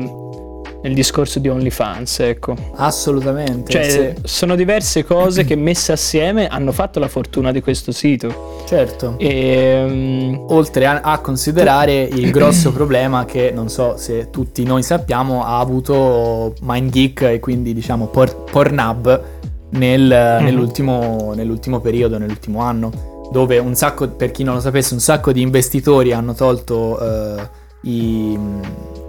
[0.82, 2.56] nel discorso di OnlyFans, ecco.
[2.76, 3.72] Assolutamente.
[3.72, 4.22] Cioè, sì.
[4.24, 8.63] sono diverse cose che messe assieme hanno fatto la fortuna di questo sito.
[8.67, 9.15] certo.
[9.17, 15.44] E, Oltre a, a considerare il grosso problema che non so se tutti noi sappiamo
[15.44, 19.22] ha avuto MindGeek e quindi diciamo Por- Pornhub
[19.72, 25.00] nel- nell'ultimo, nell'ultimo periodo, nell'ultimo anno, dove un sacco, per chi non lo sapesse, un
[25.00, 27.50] sacco di investitori hanno tolto eh,
[27.82, 28.38] i,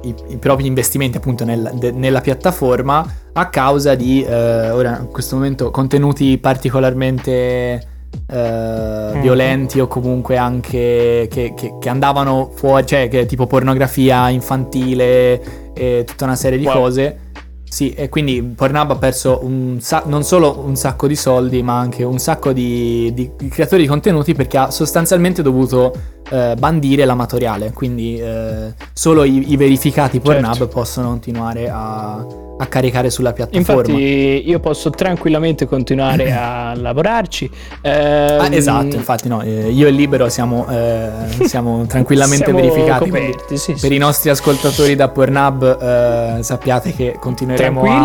[0.03, 3.05] i- i propri investimenti appunto nel- de- nella piattaforma
[3.35, 7.87] a causa di, eh, ora in questo momento, contenuti particolarmente
[8.31, 15.73] eh, violenti o comunque anche che, che- che andavano fuori, cioè che tipo pornografia infantile
[15.73, 16.75] e tutta una serie di Wow.
[16.75, 17.19] cose.
[17.65, 21.79] Sì, e quindi Pornhub ha perso un sa- non solo un sacco di soldi, ma
[21.79, 25.91] anche un sacco di, di creatori di contenuti perché ha sostanzialmente dovuto
[26.33, 27.73] eh, bandire l'amatoriale.
[27.73, 30.69] Quindi eh, solo i, i verificati Pornhub Certo.
[30.69, 32.25] possono continuare a,
[32.59, 33.81] a caricare sulla piattaforma.
[33.93, 37.51] infatti io posso tranquillamente continuare a lavorarci.
[37.83, 41.11] Ah, Ehm, esatto, infatti no, eh, io e Libero siamo, eh,
[41.45, 43.11] siamo tranquillamente Siamo verificati.
[43.11, 43.95] coperti, sì, per sì.
[43.95, 48.05] i nostri ascoltatori da Pornhub eh, sappiate che continueremo a,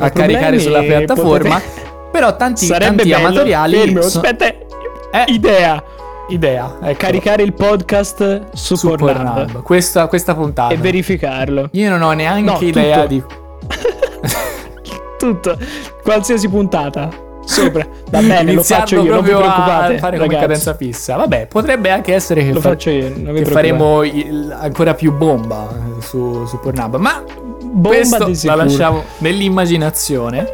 [0.00, 1.54] a caricare sulla piattaforma.
[1.60, 5.24] potete- Però tanti, Sarebbe tanti amatoriali fermo, so- aspetta, Eh.
[5.28, 5.82] idea,
[6.28, 9.62] idea, ecco, caricare il podcast su, su Pornhub.
[9.62, 10.72] Questa, questa puntata.
[10.72, 11.68] e verificarlo.
[11.72, 13.06] Io non ho neanche No, idea tutto.
[13.08, 13.22] di
[15.18, 15.56] Tutto,
[16.02, 17.08] qualsiasi puntata
[17.44, 17.86] sopra.
[18.10, 20.40] Va bene, lo faccio io, non vi preoccupate, fare come ragazzi.
[20.40, 21.16] cadenza fissa.
[21.16, 25.68] Vabbè, potrebbe anche essere che Lo fa- faccio io, che faremo il- ancora più bomba
[25.70, 26.96] eh, su, su Pornhub.
[26.96, 27.22] Ma
[27.60, 30.46] Bomba questo la lasciamo nell'immaginazione.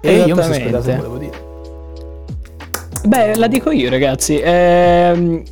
[0.00, 1.27] E io mi sono scordato volevo dire.
[3.04, 4.40] Beh, la dico io, ragazzi.
[4.42, 5.42] Ehm,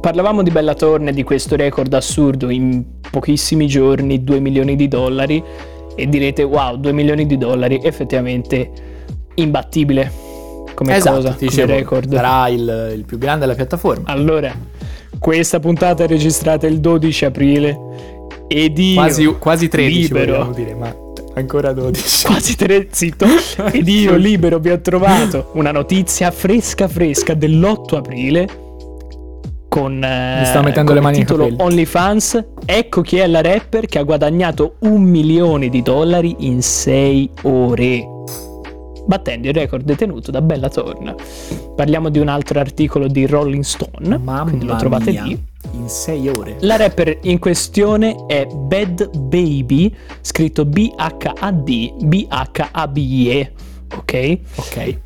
[0.00, 5.42] parlavamo di Bellatorne, di questo record assurdo in pochissimi giorni, 2 milioni di dollari.
[5.94, 8.70] E direte, wow, 2 milioni di dollari, effettivamente
[9.36, 10.24] imbattibile
[10.74, 12.12] come esatto, cosa, come dicevo, record.
[12.14, 14.08] sarà il, il più grande della piattaforma.
[14.08, 14.54] Allora,
[15.18, 17.78] questa puntata è registrata il 12 aprile
[18.46, 20.52] ed io Quasi, quasi 13 libero.
[20.54, 20.94] dire, ma
[21.36, 22.26] ancora 12.
[22.26, 23.26] quasi tre, zitto.
[23.72, 28.64] Ed io libero vi ho trovato una notizia fresca fresca dell'8 aprile
[29.68, 31.48] con, eh, Mi sto mettendo con le mani il titolo.
[31.54, 32.44] OnlyFans.
[32.64, 38.08] Ecco chi è la rapper che ha guadagnato un milione di dollari in 6 ore.
[39.06, 41.14] Battendo il record detenuto da Bella Thorne.
[41.76, 44.18] Parliamo di un altro articolo di Rolling Stone.
[44.18, 45.44] Mamma quindi lo trovate mia, lì.
[45.76, 46.56] In 6 ore.
[46.60, 53.52] La rapper in questione è Bad Baby, scritto B-H-A-D, B-H-A-B-E,
[53.94, 54.38] ok?
[54.56, 54.98] Ok.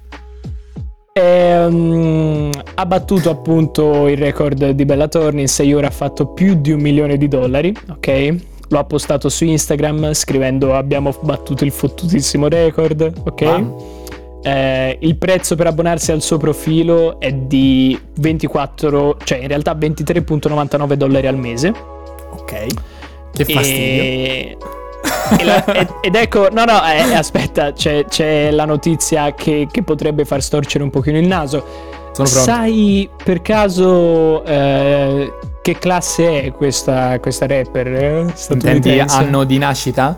[1.13, 6.55] Ehm, ha battuto appunto il record di Bella Thorne, in 6 ore ha fatto più
[6.55, 8.35] di un milione di dollari, ok?
[8.69, 13.41] Lo ha postato su Instagram scrivendo abbiamo battuto il fottutissimo record, ok?
[13.41, 13.99] Wow.
[14.43, 20.93] Eh, il prezzo per abbonarsi al suo profilo è di 24, cioè in realtà 23.99
[20.95, 21.69] dollari al mese.
[22.33, 22.67] Ok.
[23.33, 24.03] Che fastidio.
[24.03, 24.57] E...
[25.39, 29.83] e la- ed, ed ecco, no, no, eh, aspetta, c'è, c'è la notizia che, che
[29.83, 31.65] potrebbe far storcere un pochino il naso.
[32.13, 32.51] Sono pronto.
[32.51, 37.87] Sai per caso eh, che classe è questa, questa rapper?
[37.87, 40.17] eh, Intendi anno di nascita?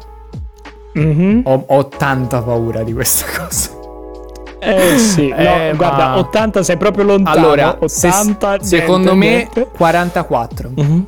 [0.95, 1.43] Mhm.
[1.45, 3.81] Ho, ho tanta paura di questa cosa.
[4.65, 7.37] Eh sì, no, Eh, guarda, ma- 80 sei proprio lontano.
[7.39, 9.69] Allora, se- 80 secondo niente, me niente.
[9.77, 10.71] 44.
[10.77, 11.07] Mhm.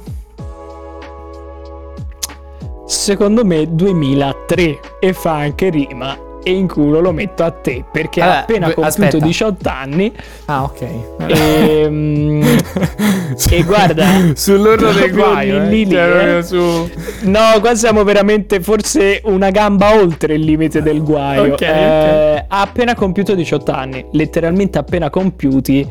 [2.86, 8.20] Secondo me 2003 e fa anche rima e in culo lo metto a te perché
[8.20, 9.18] ha Allora, appena compiuto aspetta.
[9.26, 10.12] 18 anni
[10.44, 10.82] Ah, ok.
[11.26, 12.42] e, mm,
[13.50, 15.84] e guarda sull'orlo del guaio, lì, eh.
[15.84, 16.42] lì, Cioè, eh.
[16.42, 16.88] su
[17.22, 21.54] No, qua siamo veramente forse una gamba oltre il limite del guaio.
[21.54, 22.44] Ok, Eh, ok.
[22.48, 25.86] Ha appena compiuto 18 anni, letteralmente appena compiuti.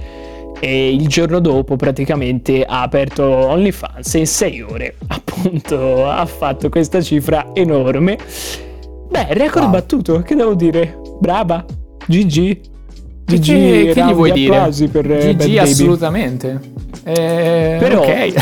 [0.60, 6.70] E il giorno dopo praticamente ha aperto OnlyFans e in 6 ore appunto ha fatto
[6.70, 8.18] questa cifra enorme.
[9.14, 9.72] Beh, record Wow.
[9.72, 10.98] battuto, che devo dire?
[11.20, 11.64] Brava,
[12.08, 12.60] GG.
[13.26, 14.56] Che- GG, che gli vuoi di dire?
[14.56, 15.58] applausi per eh, Bad GG Baby.
[15.60, 16.60] assolutamente.
[17.04, 18.08] Eh, Però- ok.
[18.10, 18.34] Eh,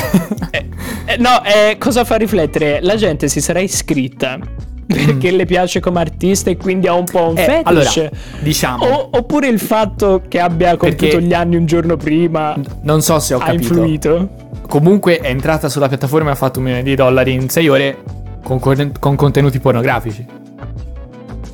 [1.05, 2.79] eh, no, eh, cosa fa riflettere?
[2.81, 4.39] La gente si sarà iscritta
[4.87, 7.63] perché le piace come artista e quindi ha un po' un Eh, fetish.
[7.97, 13.01] allora, diciamo, O- oppure il fatto che abbia compiuto gli anni un giorno prima non
[13.01, 13.63] so se ho ha capito.
[13.73, 14.29] influito.
[14.67, 17.97] Comunque è entrata sulla piattaforma e ha fatto un milione di dollari in 6 ore
[18.43, 20.25] con, con- con contenuti pornografici.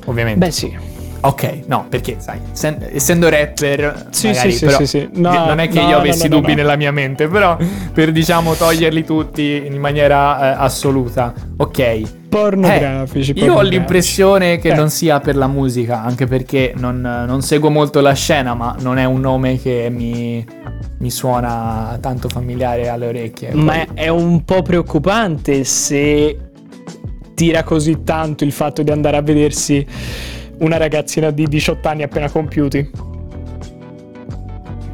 [0.08, 0.46] Ovviamente.
[0.46, 0.76] Beh, sì.
[1.20, 5.08] Ok, no, perché sai, sen- essendo rapper, Sì, magari, sì, sì, però, sì, sì.
[5.14, 7.56] No, non è che no, io avessi no, dubbi nella mia mente, però
[7.92, 11.34] per diciamo toglierli tutti in maniera eh, assoluta.
[11.56, 12.02] Ok.
[12.28, 13.32] Pornografici.
[13.32, 13.70] Eh, io ho pornografici.
[13.70, 14.74] l'impressione che Eh.
[14.74, 18.96] non sia per la musica, anche perché non, non seguo molto la scena, ma non
[18.98, 20.46] è un nome che mi,
[20.98, 23.54] mi suona tanto familiare alle orecchie.
[23.54, 26.47] Ma Poi- è un po' preoccupante se
[27.38, 29.86] tira così tanto il fatto di andare a vedersi
[30.58, 32.90] una ragazzina di 18 anni appena compiuti.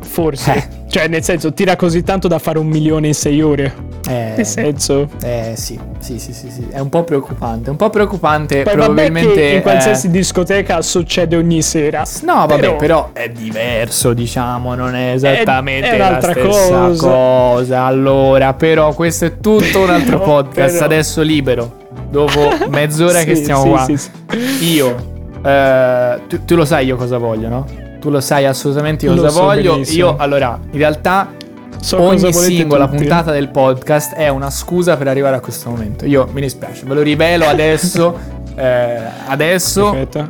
[0.02, 0.52] Forse.
[0.52, 0.82] Eh.
[0.90, 3.74] Cioè, nel senso, tira così tanto da fare un milione in sei ore.
[4.08, 5.08] eh, Nel senso.
[5.24, 9.28] eh, sì, sì, sì, sì, sì, è un po' preoccupante, un po' preoccupante, Poi probabilmente...
[9.30, 12.04] vabbè che in qualsiasi eh, discoteca succede ogni sera.
[12.22, 17.08] No, vabbè, però, Però- è diverso, diciamo, non è esattamente è la un'altra stessa cosa.
[17.08, 17.82] cosa.
[17.84, 21.82] Allora, però questo è tutto un altro Però- podcast, però- adesso libero.
[22.14, 23.86] Dopo mezz'ora che Sì, stiamo sì, qua.
[23.96, 24.72] sì.
[24.74, 24.96] Io
[25.44, 27.66] eh, tu, tu lo sai io cosa voglio, no?
[27.98, 29.72] Tu lo sai assolutamente io Lo cosa so voglio.
[29.72, 29.98] benissimo.
[30.10, 31.32] Io allora, in realtà
[31.80, 32.98] So ogni singola tutti.
[32.98, 36.06] puntata del podcast è una scusa per arrivare a questo momento.
[36.06, 38.16] Io mi dispiace, ve lo rivelo adesso.
[38.54, 40.28] eh, adesso Perfetto.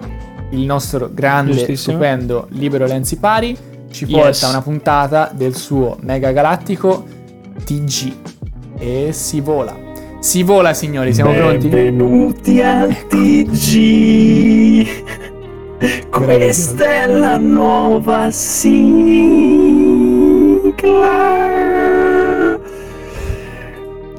[0.50, 1.96] il nostro grande, Giustissimo.
[1.98, 3.56] stupendo Libero Lenzi Pari
[3.90, 4.12] ci Yes.
[4.40, 7.04] porta a una puntata del suo mega galattico
[7.62, 8.12] TG
[8.78, 9.83] e si vola.
[10.24, 11.68] Si vola, signori, siamo pronti?
[11.68, 14.86] Benvenuti al TG.
[16.08, 19.02] Questa è la nuova sigla.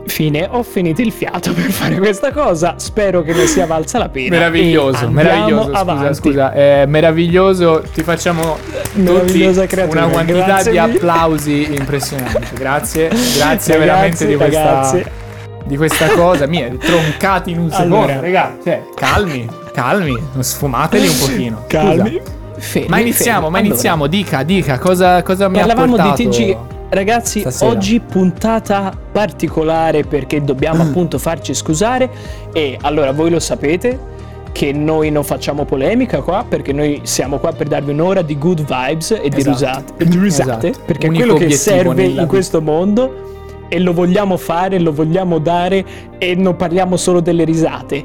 [0.06, 2.76] Fine, ho finito il fiato per fare questa cosa.
[2.78, 4.38] Spero che ne sia valsa la pena.
[4.38, 5.40] Meraviglioso, meraviglioso.
[5.40, 6.14] andiamo Scusa, avanti.
[6.14, 7.84] scusa, è meraviglioso.
[7.92, 8.60] Ti facciamo
[8.94, 9.42] tutti
[9.90, 12.46] una quantità grazie di applausi impressionante.
[12.54, 15.24] Grazie, grazie Ragazzi, veramente di questa, ragazzi.
[15.66, 16.48] Di questa cosa.
[16.48, 18.02] Mi è troncati in un Allora.
[18.02, 18.64] secondo, ragazzi.
[18.64, 21.64] Cioè, calmi, calmi, sfumateli un pochino.
[21.68, 22.22] Calmi.
[22.58, 23.52] Fermi, Ma iniziamo, fermi.
[23.52, 24.08] ma Allora, iniziamo.
[24.08, 26.22] Dica, dica, cosa, cosa mi ha Parlavamo portato?
[26.22, 26.58] di TG.
[26.88, 27.72] Ragazzi, stasera?
[27.72, 32.10] oggi puntata particolare perché dobbiamo appunto farci scusare.
[32.54, 34.14] E allora voi lo sapete
[34.54, 38.60] che noi non facciamo polemica qua perché noi siamo qua per darvi un'ora di good
[38.66, 39.52] vibes e di Esatto.
[39.52, 39.94] risate.
[39.98, 40.84] e di risate, Esatto.
[40.86, 43.35] Perché è quello che serve in questo mondo
[43.76, 45.86] e lo vogliamo fare, lo vogliamo dare
[46.18, 48.02] e non parliamo solo delle risate.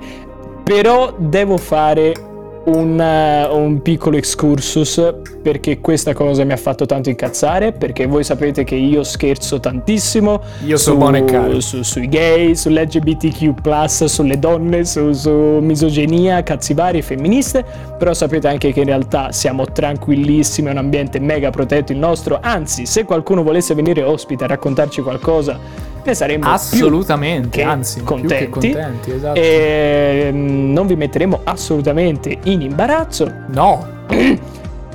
[0.65, 2.30] Però devo fare
[2.63, 8.23] un, eh, un piccolo excursus perché questa cosa mi ha fatto tanto incazzare perché voi
[8.23, 11.61] sapete che io scherzo tantissimo Io sono su- buono e caro.
[11.61, 17.65] su- sui gay, sull'LGBTQ+, sulle donne, su, su misoginia, cazzi vari, femministe,
[17.99, 22.39] però sapete anche che in realtà siamo tranquillissimi, è un ambiente mega protetto il nostro,
[22.43, 28.35] anzi se qualcuno volesse venire ospite a raccontarci qualcosa ne saremmo più Assolutamente, anzi, contenti.
[28.35, 29.39] più che contenti, esatto.
[29.39, 33.33] e mm, non vi metteremo assolutamente in imbarazzo.
[33.49, 33.87] No,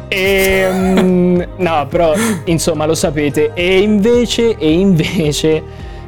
[0.07, 2.13] E, mm, no, però
[2.45, 3.51] insomma lo sapete.
[3.53, 5.63] E invece, e invece,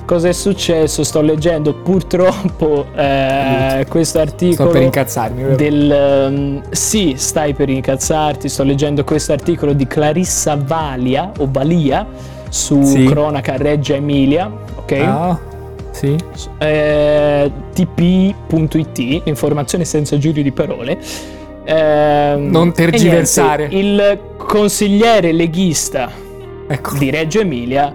[0.05, 1.03] cosa è successo?
[1.03, 4.69] Sto leggendo purtroppo eh, questo articolo.
[4.69, 5.55] sto per incazzarmi.
[5.55, 8.47] Del, um, sì, stai per incazzarti.
[8.49, 13.05] Sto leggendo questo articolo di Clarissa Valia o Valia su Sì.
[13.05, 14.51] Cronaca Regia Emilia.
[14.75, 14.91] Ok?
[14.93, 15.39] Ah,
[15.91, 16.15] sì.
[16.59, 20.97] Eh, tp.it, informazione senza giuri di parole.
[21.65, 23.67] Ehm, Non tergiversare.
[23.67, 26.09] niente, il consigliere leghista
[26.67, 26.97] Ecco.
[26.97, 27.93] di Reggio Emilia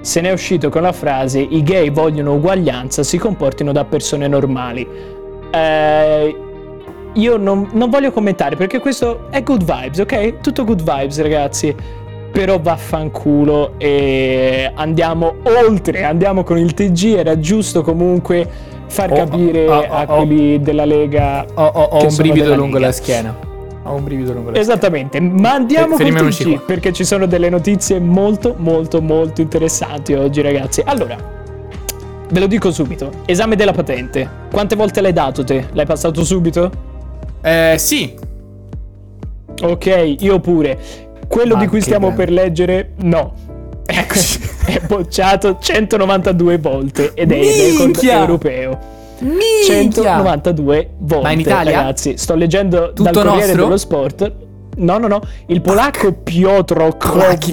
[0.00, 4.88] se n'è uscito con la frase i gay vogliono uguaglianza, si comportino da persone normali.
[5.50, 6.36] Eh,
[7.12, 10.40] io non, non voglio commentare perché questo è good vibes, ok?
[10.40, 11.74] Tutto good vibes ragazzi.
[12.32, 18.48] Però vaffanculo e andiamo oltre, andiamo con il TG, era giusto comunque
[18.86, 20.16] far Oh, capire oh, oh, a oh.
[20.16, 22.86] quelli della Lega Ho, ho che un brivido lungo Lega.
[22.86, 23.36] la schiena.
[23.84, 26.62] Ho un brivido lungo la Esattamente, ma andiamo Fe- con il TG qua.
[26.66, 30.82] perché ci sono delle notizie molto molto molto interessanti oggi ragazzi.
[30.84, 31.16] Allora,
[32.30, 34.28] ve lo dico subito, esame della patente.
[34.52, 35.66] Quante volte l'hai dato te?
[35.72, 36.70] L'hai passato subito?
[37.42, 37.72] schiena.
[37.72, 38.14] Eh, sì.
[39.62, 40.78] Ok, io pure.
[41.30, 42.24] Quello Ma di cui stiamo grande.
[42.24, 43.34] per leggere, no.
[43.86, 48.18] è bocciato 192 volte ed è il record Minchia!
[48.18, 48.78] europeo.
[49.20, 49.74] Minchia!
[49.74, 51.22] 192 volte.
[51.24, 51.76] Ma in Italia?
[51.78, 53.62] Ragazzi, sto leggendo Tutto dal Corriere nostro?
[53.62, 54.32] dello Sport.
[54.78, 55.20] No, no, no.
[55.46, 56.96] Il polacco Piotr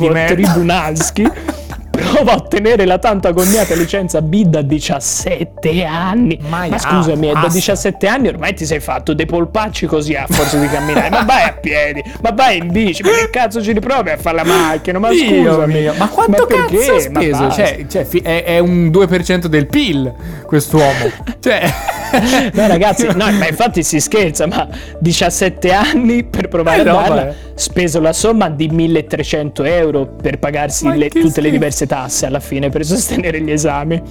[0.09, 0.33] merda.
[0.33, 1.29] Tribunalski
[1.97, 6.39] prova a ottenere la tanto agognata licenza B da 17 anni.
[6.47, 7.53] Mai- Ma scusami, ah, da basta.
[7.55, 11.09] 17 anni ormai ti sei fatto dei polpacci così a forza di camminare.
[11.09, 14.35] ma vai a piedi, ma vai in bici, ma che cazzo ci riprovi a fare
[14.37, 14.99] la macchina?
[14.99, 16.91] Ma Dio scusami, mio, ma quanto perché?
[16.91, 17.43] Ma speso?
[17.45, 17.65] basta.
[17.65, 20.13] Cioè, cioè, è un 2% del PIL
[20.47, 21.11] quest'uomo.
[21.39, 21.61] cioè,
[22.53, 24.67] No ragazzi, no, ma infatti si scherza, ma
[24.99, 30.87] 17 anni per provare Eh, a darla, speso la somma di 1300 euro per pagarsi
[30.87, 31.49] le- tutte le schifo.
[31.49, 34.01] diverse tasse alla fine per sostenere gli esami.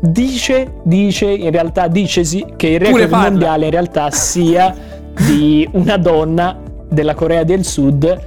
[0.00, 4.74] Dice, dice, in realtà dicesi che il record mondiale in realtà sia
[5.26, 8.20] di una donna della Corea del Sud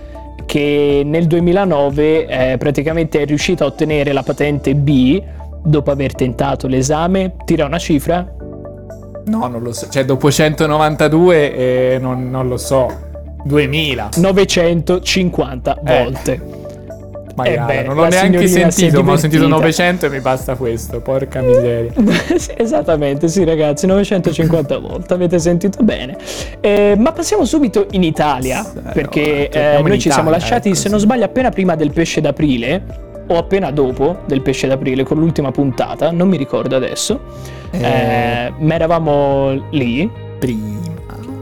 [0.46, 5.22] che nel 2009 eh, praticamente è riuscita a ottenere la patente B
[5.68, 7.34] dopo aver tentato l'esame.
[7.46, 8.26] Tira una cifra?
[9.26, 9.90] no, non lo so.
[9.90, 12.88] Cioè, dopo 192, eh, non, non lo so.
[13.44, 14.10] 2000.
[14.18, 16.04] 950 Eh.
[16.04, 16.42] volte.
[17.36, 19.84] Ma Eh beh, non l'ho neanche sentito, ma ho sentito divertita.
[19.84, 21.02] 900 e mi basta questo.
[21.02, 21.92] Porca miseria.
[22.36, 26.18] Sì, Esattamente, sì ragazzi, 950 volte, avete sentito bene.
[26.62, 30.70] Eh, ma passiamo subito in Italia, Eh, perché no, eh, noi ci siamo Italia, lasciati,
[30.70, 31.06] ecco, se non sì.
[31.06, 32.82] sbaglio, appena prima del pesce d'aprile,
[33.28, 37.20] o appena dopo del pesce d'aprile, con l'ultima puntata, non mi ricordo adesso,
[37.72, 40.10] eh, ma eravamo lì,
[40.40, 40.76] prima.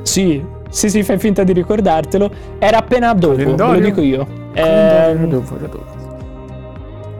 [0.03, 2.29] sì, sì, sì, fai finta di ricordartelo,
[2.59, 3.85] era appena dopo, ve lo Calendario?
[3.85, 4.27] dico io.
[4.53, 5.94] Eh, dopo, era dopo.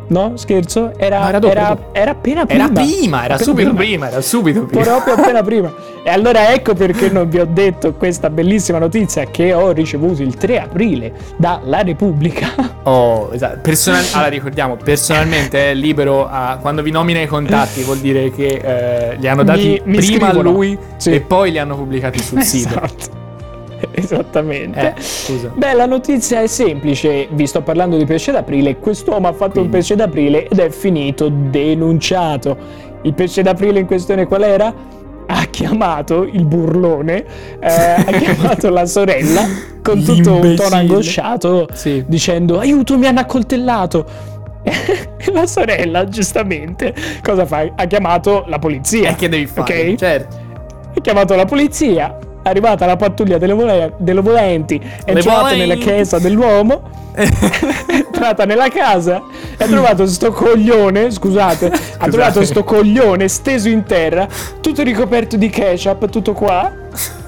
[0.08, 2.64] No, scherzo, era, era era- era appena prima.
[2.66, 3.84] Era prima, era subito prima.
[3.84, 4.84] prima, era subito prima.
[4.84, 5.74] proprio appena prima.
[6.04, 10.36] E allora ecco perché non vi ho detto questa bellissima notizia che ho ricevuto il
[10.36, 12.74] 3 aprile dalla Repubblica.
[12.88, 13.62] Oh, esatto.
[13.64, 16.60] Personal- allora ricordiamo, personalmente è libero a...
[16.62, 20.30] quando vi nomina i contatti vuol dire che eh, li hanno dati Mi- mi prima
[20.30, 21.10] a lui Sì.
[21.16, 22.80] e poi li hanno pubblicati sul sito.
[23.92, 24.94] Esattamente.
[24.96, 25.52] Eh, scusa.
[25.56, 29.70] Beh, la notizia è semplice, vi sto parlando di pesce d'aprile, quest'uomo ha fatto un
[29.70, 29.70] Quindi.
[29.78, 32.58] pesce d'aprile ed è finito denunciato.
[33.04, 34.74] Il pesce d'aprile in questione qual era?
[35.28, 37.26] Ha chiamato il burlone,
[37.60, 39.42] eh, ha chiamato la sorella
[39.82, 42.04] con tutto un tono angosciato Sì.
[42.08, 44.06] dicendo aiuto mi hanno accoltellato.
[45.34, 47.68] La sorella giustamente cosa fa?
[47.76, 49.10] Ha chiamato la polizia.
[49.10, 49.90] E che devi fare?
[49.92, 49.96] Ok?
[49.96, 50.36] Certo.
[50.96, 55.60] Ha chiamato la polizia, arrivata la pattuglia delle, vole- delle volenti, è entrata volenti.
[55.60, 56.82] nella chiesa dell'uomo,
[57.14, 57.28] è
[57.90, 59.22] entrata nella casa
[59.58, 64.28] e ha trovato sto coglione, scusate, ha trovato sto coglione steso in terra,
[64.62, 66.72] tutto ricoperto di ketchup, tutto qua.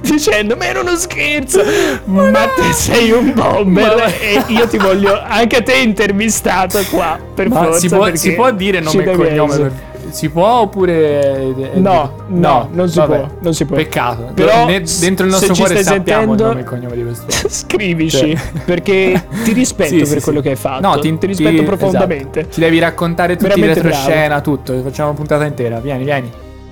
[0.00, 1.60] Dicendo, ma era uno scherzo,
[2.04, 7.48] ma te sei un bomber Ma- e io ti voglio anche te intervistato qua per
[7.48, 9.56] Ma forza si può, si può dire nome e cognome?
[9.56, 9.72] per-
[10.16, 11.54] Si può oppure...
[11.54, 13.16] eh, No, no, non si vabbè.
[13.18, 13.76] può, non si può.
[13.76, 14.30] Peccato.
[14.32, 17.48] Però, Ne- dentro il nostro cuore sappiamo sentendo- il nome e cognome di quest'uomo.
[17.52, 18.62] Scrivici, Cioè.
[18.64, 20.44] perché ti rispetto Sì, per sì, quello sì.
[20.44, 20.86] che hai fatto.
[20.88, 22.38] No, ti, ti rispetto ti- profondamente.
[22.40, 22.54] esatto.
[22.54, 24.80] Ci devi raccontare tutti i Veramente retroscena, tutto.
[24.82, 25.80] Facciamo una puntata intera.
[25.80, 26.30] Vieni, vieni.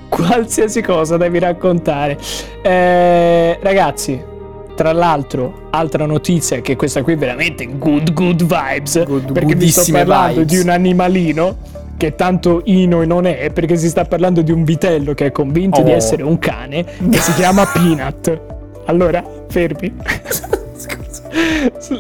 [0.09, 2.17] Qualsiasi cosa devi raccontare.
[2.63, 4.19] Eh, ragazzi,
[4.75, 9.05] tra l'altro, altra notizia che questa qui è veramente good good vibes.
[9.05, 10.47] Good- perché vi sto parlando vibes.
[10.47, 11.57] di un animalino
[11.97, 15.81] che tanto Ino non è, perché si sta parlando di un vitello che è convinto
[15.83, 15.95] di Oh.
[15.95, 18.41] essere un cane e si chiama Peanut.
[18.87, 19.93] Allora, fermi.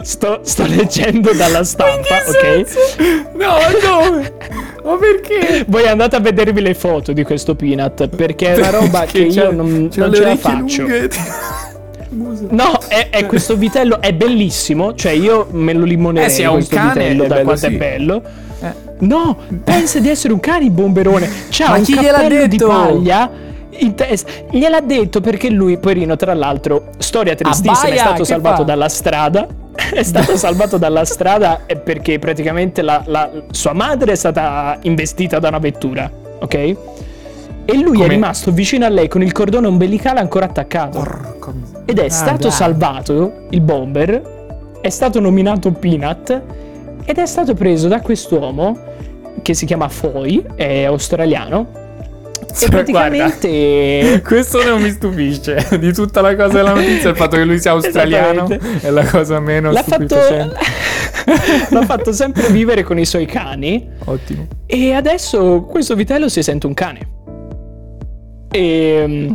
[0.03, 3.33] Sto, sto leggendo dalla stampa, ok?
[3.35, 4.33] No, dove?
[4.85, 5.65] Ma perché?
[5.67, 9.39] Voi andate a vedervi le foto di questo Peanut perché è una roba che Perché
[9.41, 10.87] io c'ha- non, non ce la faccio.
[12.51, 14.95] No, è, è questo vitello è bellissimo.
[14.95, 17.67] Cioè, io me lo limonerei Eh sì, è un questo cane, vitello da bello, quanto
[17.67, 17.75] sì.
[17.75, 18.23] è bello.
[19.07, 21.29] No, pensa di essere un cane il bomberone.
[21.51, 22.67] C'ha Ma un chi gliel'ha cappello di detto?
[22.69, 23.31] paglia.
[23.77, 24.31] In testa.
[24.51, 28.63] Gliel'ha detto perché lui, poverino, tra l'altro, storia tristissima, è Abbaia, stato che salvato fa?
[28.63, 29.47] dalla strada.
[29.93, 35.41] È stato salvato dalla strada eh, perché praticamente la, la- sua madre è stata investita
[35.41, 36.55] da una vettura, ok?
[37.67, 38.09] E lui è Come?
[38.09, 40.99] rimasto vicino a lei con il cordone ombelicale ancora attaccato.
[40.99, 41.53] Porco.
[41.87, 42.51] Ed è Ah, stato dai.
[42.53, 46.43] salvato il bomber, è stato nominato Peanut
[47.05, 48.79] ed è stato preso da quest'uomo
[49.43, 51.83] che si chiama Foy, è australiano.
[52.61, 55.67] E praticamente guarda, questo non mi stupisce.
[55.79, 58.47] Di tutta la cosa della notizia, il fatto che lui sia australiano
[58.81, 60.17] è la cosa meno l'ha fatto,
[61.71, 64.47] l'ha fatto sempre vivere con i suoi cani Ottimo.
[64.67, 67.09] e adesso questo vitello si sente un cane.
[68.53, 69.33] E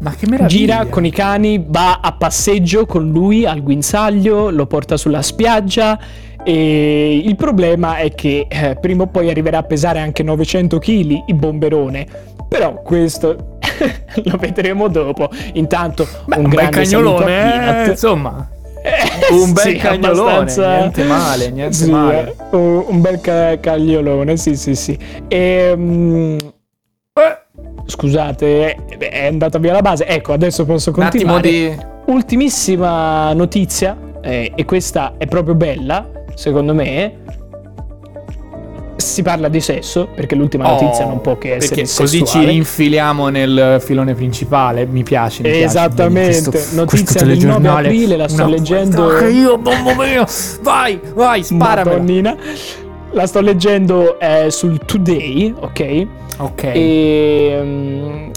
[0.00, 0.46] Ma che meraviglia.
[0.48, 5.96] gira con i cani, va a passeggio con lui al guinzaglio, lo porta sulla spiaggia
[6.44, 11.22] e il problema è che eh, prima o poi arriverà a pesare anche 900 kg
[11.26, 12.06] il bomberone.
[12.48, 13.58] Però questo
[14.24, 15.28] lo vedremo dopo.
[15.54, 18.48] Intanto Beh, un un bel cagnolone, eh, insomma.
[19.30, 22.34] Un bel Sì, cagnolone, abbastanza- niente male, niente Sì, male.
[22.50, 24.98] eh, Un, un bel ca- cagliolone, sì, sì, sì.
[25.28, 26.36] E,
[27.86, 30.06] scusate, è, è andata via la base.
[30.06, 31.74] Ecco, adesso posso Un attimo continuare.
[31.76, 31.90] di...
[32.12, 36.04] Ultimissima notizia, eh, e questa è proprio bella,
[36.34, 37.14] secondo me.
[38.96, 42.24] Si parla di sesso, perché l'ultima notizia Oh, non può che essere perché così ci
[42.24, 42.46] sessuale.
[42.46, 44.86] rinfiliamo nel filone principale.
[44.86, 45.42] Mi piace.
[45.42, 45.64] Mi piace.
[45.64, 50.26] Esattamente, Vedi, questo- notizia questo del 9 telegiornale, aprile, la sto leggendo- io, mamma mia,
[50.62, 52.36] vai, vai, sparamela.
[53.10, 56.06] La sto leggendo eh, sul Today, ok?
[56.38, 56.62] Ok.
[56.72, 58.30] E mm,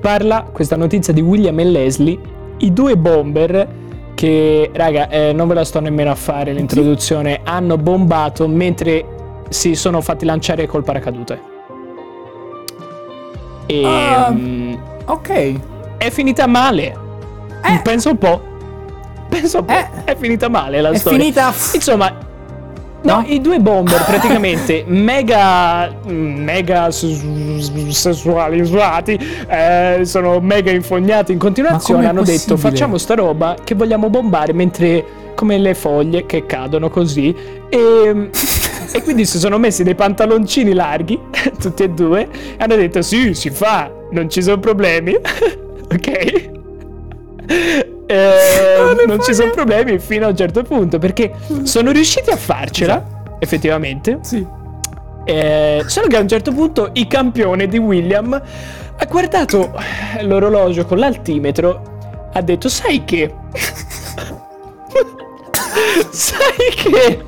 [0.00, 2.18] parla questa notizia di William e Leslie,
[2.58, 3.66] i due bomber
[4.20, 9.06] che, raga, eh, non ve la sto nemmeno a fare l'introduzione, hanno bombato mentre
[9.48, 11.40] si sono fatti lanciare col paracadute.
[13.64, 14.30] E Ah.
[14.30, 14.74] mm,
[15.06, 15.54] Ok.
[15.96, 16.94] è finita male.
[17.64, 17.80] Eh.
[17.82, 18.40] Penso un po'.
[19.30, 19.72] Penso un po'.
[19.72, 19.88] Eh.
[20.04, 21.18] È finita male la È storia.
[21.18, 21.46] finita...
[21.72, 22.12] Insomma,
[23.02, 23.24] no, No?
[23.26, 32.06] i due bomber praticamente mega, mega s- sessualizzati, eh, sono mega infognati in continuazione.
[32.06, 32.70] Hanno detto: possibile?
[32.70, 37.34] Facciamo sta roba che vogliamo bombare mentre come le foglie che cadono così.
[37.68, 38.30] E,
[38.92, 41.18] e quindi si sono messi dei pantaloncini larghi,
[41.58, 45.14] tutti e due, e hanno detto: Sì, si fa, non ci sono problemi.
[45.92, 46.48] ok?
[48.06, 48.69] Eh,
[49.06, 51.32] non ci sono problemi fino a un certo punto perché
[51.62, 53.04] sono riusciti a farcela
[53.38, 54.18] effettivamente.
[54.22, 54.44] Sì.
[55.24, 59.72] eh, solo che a un certo punto il campione di William ha guardato
[60.22, 63.34] l'orologio con l'altimetro ha detto sai che?
[66.10, 67.24] Sai che?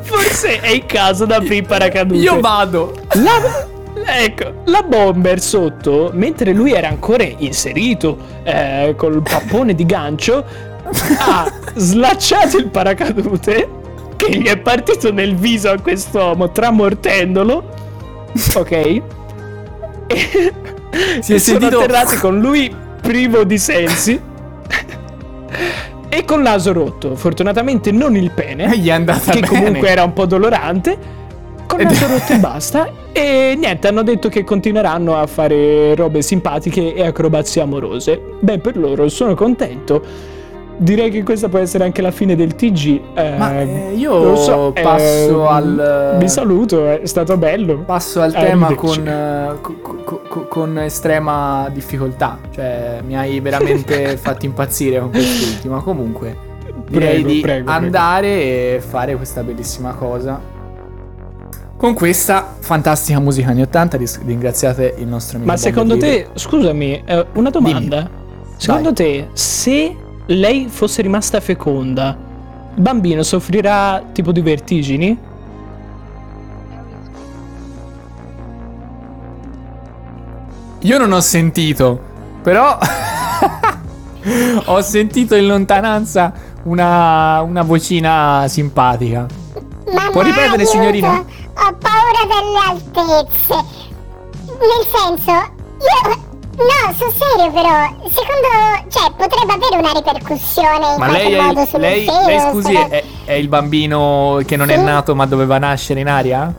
[0.00, 2.94] Forse è il caso da aprire paracadute Io vado.
[3.14, 3.66] la,
[4.06, 10.44] ecco, la bomber sotto, mentre lui era ancora inserito eh, col pappone di gancio,
[11.18, 13.68] ha slacciato il paracadute
[14.16, 17.64] che gli è partito nel viso a quest'uomo, tramortendolo.
[18.54, 19.02] Ok?
[20.94, 22.70] E, Si è sentito- atterrati con lui
[23.00, 24.20] privo di sensi.
[26.10, 29.46] E con naso rotto, fortunatamente non il pene gli è andata che bene.
[29.46, 30.98] comunque era un po' dolorante.
[31.72, 32.90] Con Ed- naso rotto e basta.
[33.12, 38.20] E niente, hanno detto che continueranno a fare robe simpatiche e acrobazie amorose.
[38.40, 40.30] Beh, per loro sono contento.
[40.74, 43.00] Direi che questa può essere anche la fine del TG.
[43.14, 47.82] Eh, Ma, eh, io non lo so, passo eh, al- Vi saluto, è stato bello.
[47.84, 52.38] Passo al Eh, tema con, eh, co- co- co- con estrema difficoltà.
[52.50, 55.80] Cioè, mi hai veramente fatto impazzire con quest'ultima.
[55.82, 56.36] Comunque,
[56.88, 57.70] direi Prego, di prego, prego.
[57.70, 58.26] andare
[58.74, 60.40] e fare questa bellissima cosa.
[61.82, 67.02] Con questa fantastica musica anni 80, ris- ringraziate il nostro amico Ma secondo te, scusami,
[67.04, 68.08] eh, una domanda.
[68.56, 72.16] Secondo te, se lei fosse rimasta feconda,
[72.76, 75.18] il bambino soffrirà tipo di vertigini?
[80.82, 82.00] Io non ho sentito,
[82.42, 82.78] però
[84.66, 89.26] ho sentito in lontananza una, una vocina simpatica.
[89.92, 91.24] Mamma, Può ripetere, aiuto, signorina?
[91.54, 93.90] Ho paura delle altezze.
[94.46, 96.30] Nel senso, io...
[96.54, 98.88] No, sul serio però, secondo...
[98.88, 102.26] Cioè, potrebbe avere una ripercussione in Ma qualche lei, è, modo il- sul lei, seno,
[102.26, 104.82] lei, scusi, sulla- è, è il bambino che non è Sì.
[104.84, 106.52] nato ma doveva nascere in aria?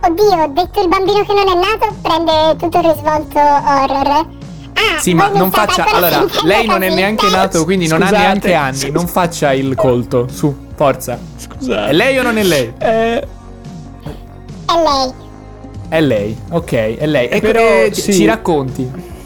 [0.00, 4.26] Oddio, ho detto il bambino che non è nato prende tutto il risvolto horror.
[4.74, 5.82] Ah, Sì, ma non state faccia.
[5.84, 6.98] ancora Allora, sentendo lei non è così?
[7.00, 8.22] neanche nato, quindi non ha Scusate.
[8.22, 8.90] neanche anni.
[8.90, 10.26] Non faccia il colto.
[10.30, 11.18] Su, forza.
[11.36, 11.86] Scusa.
[11.86, 12.74] È lei o non è lei?
[12.78, 13.26] Eh,
[14.68, 15.12] È lei.
[15.88, 17.28] È lei, ok, è lei.
[17.28, 18.12] E Però, però ci, sì.
[18.12, 19.16] ci racconti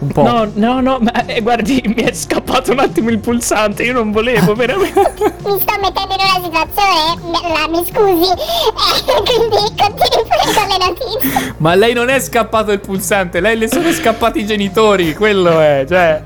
[0.00, 0.22] un po'.
[0.22, 4.12] no, no, no, ma eh, guardi, mi è scappato un attimo il pulsante, io non
[4.12, 5.12] volevo, veramente.
[5.44, 10.86] Mi sto mettendo in una situazione, la, mi scusi, eh, quindi continui pure con le
[10.86, 11.54] notizie.
[11.56, 15.14] Ma lei non è scappato il pulsante, lei le sono scappati i genitori.
[15.14, 16.22] Quello è, cioè.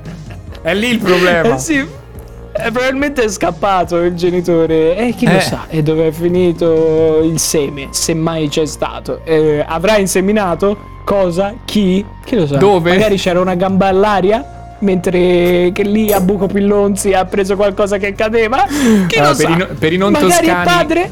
[0.61, 1.55] È lì il problema.
[1.55, 1.85] Eh sì,
[2.53, 4.95] eh, probabilmente è scappato il genitore.
[4.95, 5.41] E chi lo Eh.
[5.41, 5.65] sa?
[5.69, 7.87] E dove è finito il seme?
[7.91, 9.21] Se mai c'è stato.
[9.23, 10.91] Eh, avrà inseminato?
[11.03, 11.53] Cosa?
[11.65, 12.05] Chi?
[12.23, 12.57] Chi lo sa?
[12.57, 12.91] Dove?
[12.91, 14.47] Magari c'era una gamba all'aria.
[14.79, 18.65] Mentre che lì a Buco Pillonzi ha preso qualcosa che cadeva.
[19.07, 19.45] Chi Allora, lo sa?
[19.47, 21.11] per i no- per i non Magari toscani- il padre?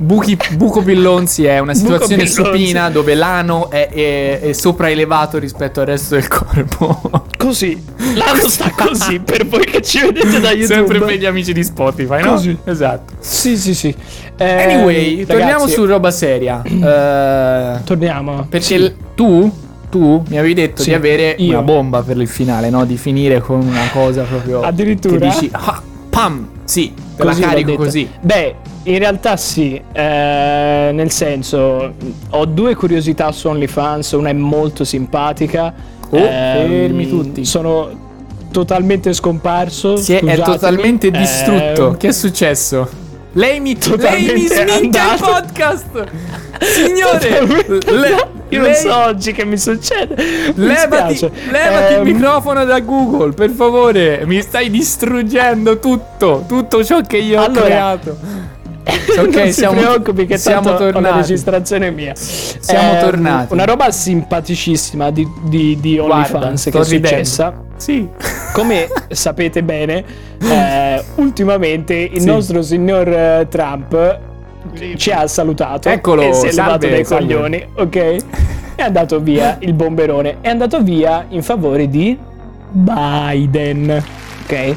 [0.00, 5.86] Buchi, buco Pillonzi è una situazione supina dove l'ano è, è- è sopraelevato rispetto al
[5.86, 7.10] resto del corpo.
[7.36, 7.82] Così.
[8.14, 10.66] L'anno sta così per voi che ci vedete da YouTube.
[10.74, 12.32] Sempre per gli amici di Spotify, no?
[12.32, 12.56] Così.
[12.64, 13.12] Esatto.
[13.18, 13.94] Sì, sì, sì.
[14.36, 16.62] Eh, Anyway, torniamo ragazzi, su roba seria.
[16.66, 18.46] Eh, Torniamo.
[18.48, 18.94] perché Sì.
[19.14, 19.50] tu
[19.90, 21.52] tu mi avevi detto Sì, di avere io.
[21.54, 22.84] una bomba per il finale, no?
[22.84, 24.60] Di finire con una cosa proprio.
[24.62, 25.18] Addirittura?
[25.18, 26.48] Che dici, ah, pam!
[26.68, 28.10] Sì, te la Così l'ho carico così.
[28.20, 31.94] Beh, in realtà sì, eh, nel senso,
[32.28, 35.72] ho due curiosità su OnlyFans, una è molto simpatica.
[36.10, 37.46] Oh, fermi tutti.
[37.46, 37.88] Sono
[38.50, 39.96] totalmente scomparso.
[39.96, 41.92] Si è, è totalmente distrutto.
[41.92, 43.06] Eh, Che è successo?
[43.32, 46.04] Lei mi, lei Totalmente mi sminchia il podcast!
[46.60, 47.46] Signore!
[47.92, 48.36] le-.
[48.50, 50.14] Io non lei- so oggi che mi succede.
[50.56, 51.30] Mi Levati, dispiace.
[51.50, 54.22] levati il Ehm, microfono da Google, per favore.
[54.24, 56.44] Mi stai distruggendo tutto.
[56.48, 58.18] Tutto ciò che io Allora, ho creato.
[59.18, 61.16] Ok, non si siamo- preoccupi che siamo ho la tornati.
[61.18, 62.14] registrazione mia.
[62.14, 63.52] Siamo Ehm, tornati.
[63.52, 67.66] Una roba simpaticissima di, di, di OnlyFans che è successa.
[67.78, 68.06] Sì.
[68.52, 70.04] Come sapete bene,
[70.42, 72.26] eh, ultimamente il Sì.
[72.26, 74.18] nostro signor eh, Trump
[74.96, 77.34] ci ha salutato Eccolo, e si è levato salve, dai salve.
[77.34, 78.16] coglioni, ok?
[78.74, 82.18] È andato via il bomberone, è andato via in favore di
[82.70, 84.02] Biden,
[84.44, 84.52] ok?
[84.52, 84.74] Eh,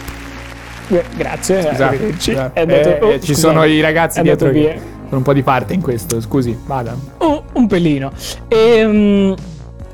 [1.16, 2.32] Grazie, Scusate, arrivederci.
[2.32, 2.52] scusate.
[2.54, 3.40] È andato- Eh, oh, eh, ci scusate.
[3.40, 4.82] sono i ragazzi dietro andato che via.
[5.06, 6.20] sono un po' di parte in questo.
[6.22, 6.96] Scusi, vada.
[7.20, 8.12] Oh, un pelino.
[8.48, 9.36] E,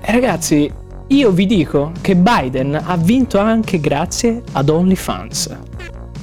[0.02, 0.72] ragazzi,
[1.10, 5.58] io vi dico che Biden ha vinto anche grazie ad OnlyFans.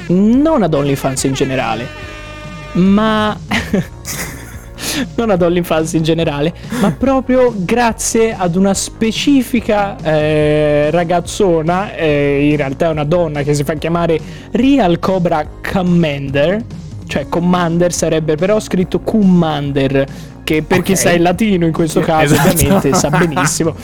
[0.08, 1.86] Non ad OnlyFans in generale,
[2.72, 3.34] ma...
[5.16, 12.56] non ad OnlyFans in generale, ma proprio grazie ad una specifica eh, ragazzona, eh, in
[12.56, 14.20] realtà è una donna che si fa chiamare
[14.50, 16.62] Real Cobra Commander,
[17.06, 20.04] cioè Commander sarebbe però scritto Commander,
[20.44, 20.98] che per chi Ok.
[20.98, 22.50] sa il latino in questo caso esatto.
[22.50, 23.74] ovviamente sa benissimo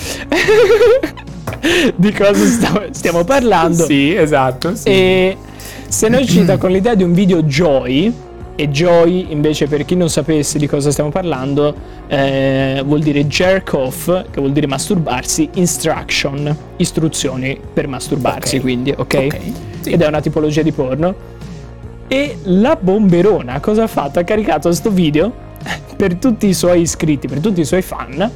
[1.96, 3.84] di cosa sta- stiamo parlando.
[3.84, 4.74] Sì, esatto.
[4.74, 4.88] Sì.
[4.88, 5.36] E
[5.88, 8.12] se ne è uscita con l'idea di un video Joy.
[8.56, 11.74] E Joy, invece, per chi non sapesse di cosa stiamo parlando,
[12.08, 18.60] eh, vuol dire jerk off, che vuol dire masturbarsi, instruction, istruzioni per masturbarsi, Ok.
[18.62, 19.14] quindi, ok?
[19.14, 19.38] Ok,
[19.80, 19.90] sì.
[19.92, 21.14] Ed è una tipologia di porno.
[22.06, 24.18] E la bomberona cosa ha fatto?
[24.18, 25.32] Ha caricato sto video
[25.96, 28.30] per tutti i suoi iscritti, per tutti i suoi fan,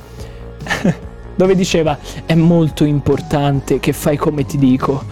[1.36, 5.02] dove diceva è molto importante che fai come ti dico.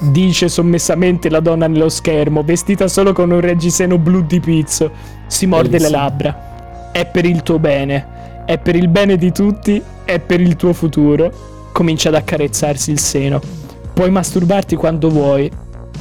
[0.00, 4.90] Dice sommessamente la donna nello schermo, vestita solo con un reggiseno blu di pizzo.
[5.26, 5.96] Si morde Bellissimo.
[5.96, 6.90] le labbra.
[6.92, 8.44] È per il tuo bene.
[8.46, 9.82] È per il bene di tutti.
[10.04, 11.32] È per il tuo futuro.
[11.72, 13.40] Comincia ad accarezzarsi il seno.
[13.94, 15.50] Puoi masturbarti quando vuoi.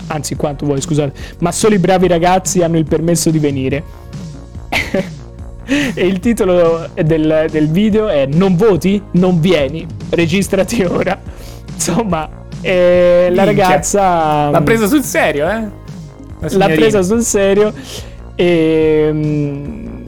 [0.08, 1.14] Anzi, quanto vuoi, scusate.
[1.40, 3.84] Ma solo i bravi ragazzi hanno il permesso di venire.
[5.94, 9.02] E il titolo del, del video è Non voti?
[9.12, 9.86] Non vieni.
[10.10, 11.20] Registrati ora.
[11.74, 12.30] Insomma,
[12.62, 14.50] eh, la ragazza...
[14.50, 15.68] L'ha presa sul serio, eh?
[16.52, 17.74] L'ha presa sul serio
[18.36, 20.02] e, mm,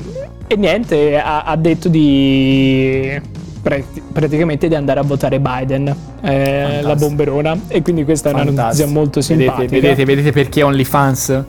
[0.47, 3.19] e niente, ha, ha detto di
[3.61, 8.43] prati- praticamente di andare a votare Biden, eh, la bomberona, e quindi questa è una
[8.43, 9.57] notizia molto simpatica.
[9.57, 11.43] Vedete, vedete, vedete perché OnlyFans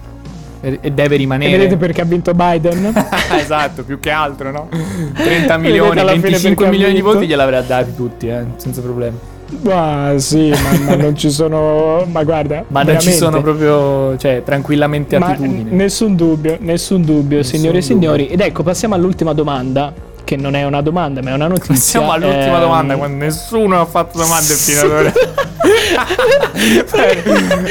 [0.63, 1.51] e e deve E rimanere.
[1.53, 2.93] vedete perché ha vinto Biden?
[3.37, 4.69] esatto, più che altro, no?
[4.71, 8.45] 30 Vedete milioni, alla fine 25 perché ha milioni di voti gliel'avrà dati tutti, eh,
[8.57, 9.19] senza problemi.
[9.63, 12.07] ma sì, ma, ma non ci sono...
[12.11, 15.65] Ma guarda, Ma non ci sono proprio, cioè, tranquillamente Ma attitudini.
[15.71, 18.27] n- nessun dubbio, nessun dubbio, Nessun signore e signori.
[18.29, 19.93] Ed ecco, passiamo all'ultima domanda,
[20.35, 21.75] che non è una domanda, ma è una notizia.
[21.75, 25.13] Siamo all'ultima Ehm, domanda, quando nessuno ha fatto domande fino ad ora.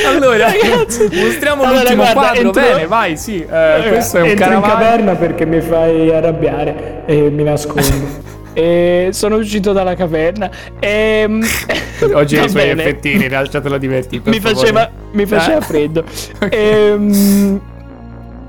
[0.07, 2.41] Allora, Ragazzi, mostriamo allora, l'ultimo guarda, quadro.
[2.41, 3.43] entro- Bene, vai, sì.
[3.49, 8.19] eh, questo è un Entro in caverna perché mi fai arrabbiare e mi nascondo.
[8.53, 10.49] e sono uscito dalla caverna
[10.79, 11.23] e
[12.13, 14.23] Oggi Va hai i suoi effettini, lasciatelo divertire.
[14.29, 14.55] mi favore.
[14.59, 15.61] faceva, mi faceva Eh?
[15.61, 16.03] freddo.
[16.41, 16.47] Ok.
[16.51, 17.61] Ehm,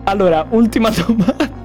[0.05, 1.61] allora, ultima domanda.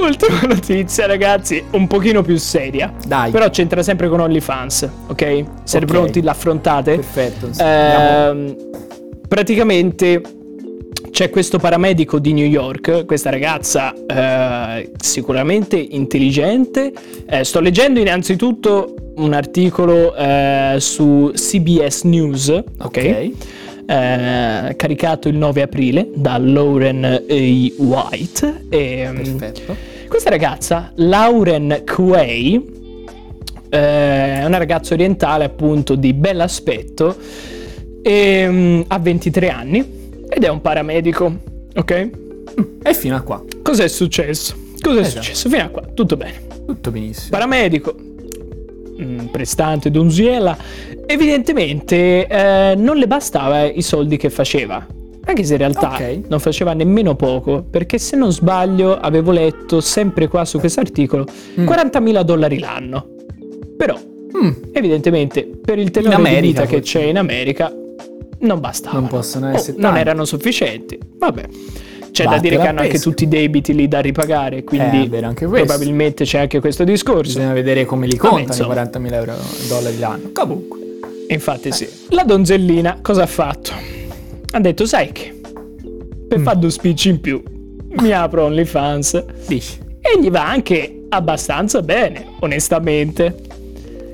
[0.00, 2.92] Ultima notizia, ragazzi, un pochino più seria.
[3.06, 5.44] Dai, Però c'entra sempre con OnlyFans, ok?
[5.64, 5.90] Siete Ok.
[5.92, 6.22] pronti?
[6.22, 6.96] L'affrontate?
[6.96, 7.50] perfetto.
[7.62, 8.30] Andiamo.
[8.30, 8.56] Ehm,
[9.28, 10.20] praticamente
[11.10, 16.92] c'è questo paramedico di New York, questa ragazza eh, sicuramente intelligente.
[17.28, 22.64] Eh, sto leggendo innanzitutto un articolo eh, su CBS News, ok?
[22.82, 23.30] ok.
[23.86, 27.18] Eh, caricato il 9 aprile da Lauren A.
[27.28, 28.64] White.
[28.68, 29.76] E, mm, Perfetto.
[30.08, 32.72] questa ragazza, Lauren Quay,
[33.68, 33.78] eh,
[34.40, 37.16] è una ragazza orientale appunto di bell'aspetto,
[38.02, 41.32] e, mm, ha 23 anni ed è un paramedico,
[41.74, 42.10] ok?
[42.82, 43.42] E fino a qua.
[43.62, 44.54] Cos'è successo?
[44.80, 45.22] Cos'è Esatto.
[45.22, 45.48] successo?
[45.48, 46.42] Fino a qua, tutto bene.
[46.66, 47.30] Tutto benissimo.
[47.30, 47.94] Paramedico,
[49.30, 50.56] prestante donziella,
[51.06, 54.86] evidentemente eh, non le bastava i soldi che faceva.
[55.26, 56.20] Anche se in realtà Ok.
[56.28, 61.24] non faceva nemmeno poco, perché se non sbaglio avevo letto sempre qua su questo articolo
[61.58, 61.66] Mm.
[61.66, 63.06] 40.000 dollari l'anno.
[63.76, 63.98] Però,
[64.36, 67.72] Mm, evidentemente, per il tenore America, di vita che c'è in America,
[68.40, 68.98] non bastava.
[68.98, 70.00] Non possono essere non tanti.
[70.00, 70.98] erano sufficienti.
[71.18, 71.42] Vabbè.
[72.14, 75.32] C'è da dire che hanno anche tutti i debiti lì da ripagare, quindi Eh, vero,
[75.34, 77.32] probabilmente c'è anche questo discorso.
[77.38, 79.10] bisogna vedere come li Vabbè, contano i insomma.
[79.10, 79.34] 40.000 euro
[79.68, 80.30] dollari l'anno.
[80.32, 80.78] Comunque.
[81.26, 81.88] Infatti sì.
[82.10, 83.72] La donzellina cosa ha fatto?
[84.52, 85.34] Ha detto, sai che,
[86.28, 86.44] per Mm.
[86.44, 87.42] fare due speech in più,
[87.98, 89.24] mi apro OnlyFans.
[89.48, 89.78] Dici.
[90.00, 93.34] E gli va anche abbastanza bene, onestamente.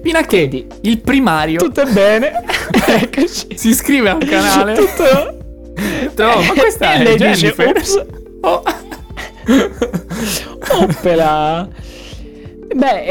[0.03, 2.33] Fino a che il primario Tutto è bene.
[2.87, 3.49] Eccoci.
[3.57, 4.73] si iscrive a un canale.
[4.75, 5.39] Tutto...
[6.17, 7.69] No, ma questa e è lei dice, Jennifer.
[7.77, 8.07] "Ops,
[8.43, 8.63] Oh.
[10.83, 11.69] Oppela.
[12.73, 13.05] Beh,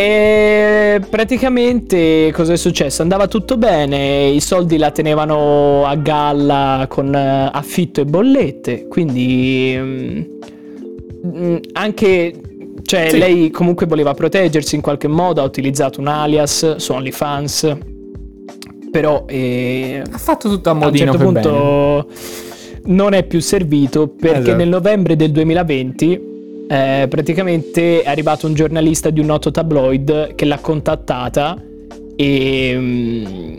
[0.95, 3.01] eh, praticamente cosa è successo?
[3.01, 9.75] Andava tutto bene, i soldi la tenevano a galla con eh, affitto e bollette, quindi
[9.77, 10.21] mm,
[11.25, 12.33] mm, anche
[12.83, 13.17] cioè Sì.
[13.17, 17.77] lei comunque voleva proteggersi in qualche modo, ha utilizzato un alias su OnlyFans.
[18.91, 22.05] Però eh, Ha fatto tutto a a un modino certo per bene.
[22.89, 24.55] Non è più servito perché Esatto.
[24.57, 26.27] nel novembre del 2020
[26.67, 31.59] eh, praticamente è arrivato un giornalista di un noto tabloid che l'ha contattata
[32.15, 33.57] e, mm,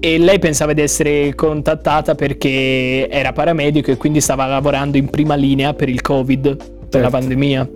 [0.00, 5.34] e lei pensava di essere contattata perché era paramedico e quindi stava lavorando in prima
[5.34, 7.10] linea per il covid, per la Certo.
[7.10, 7.70] pandemia.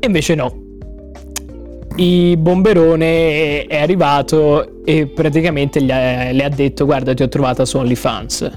[0.00, 0.59] E invece no.
[2.00, 7.76] Il bomberone è arrivato e praticamente ha- le ha detto guarda ti ho trovata su
[7.76, 8.50] OnlyFans.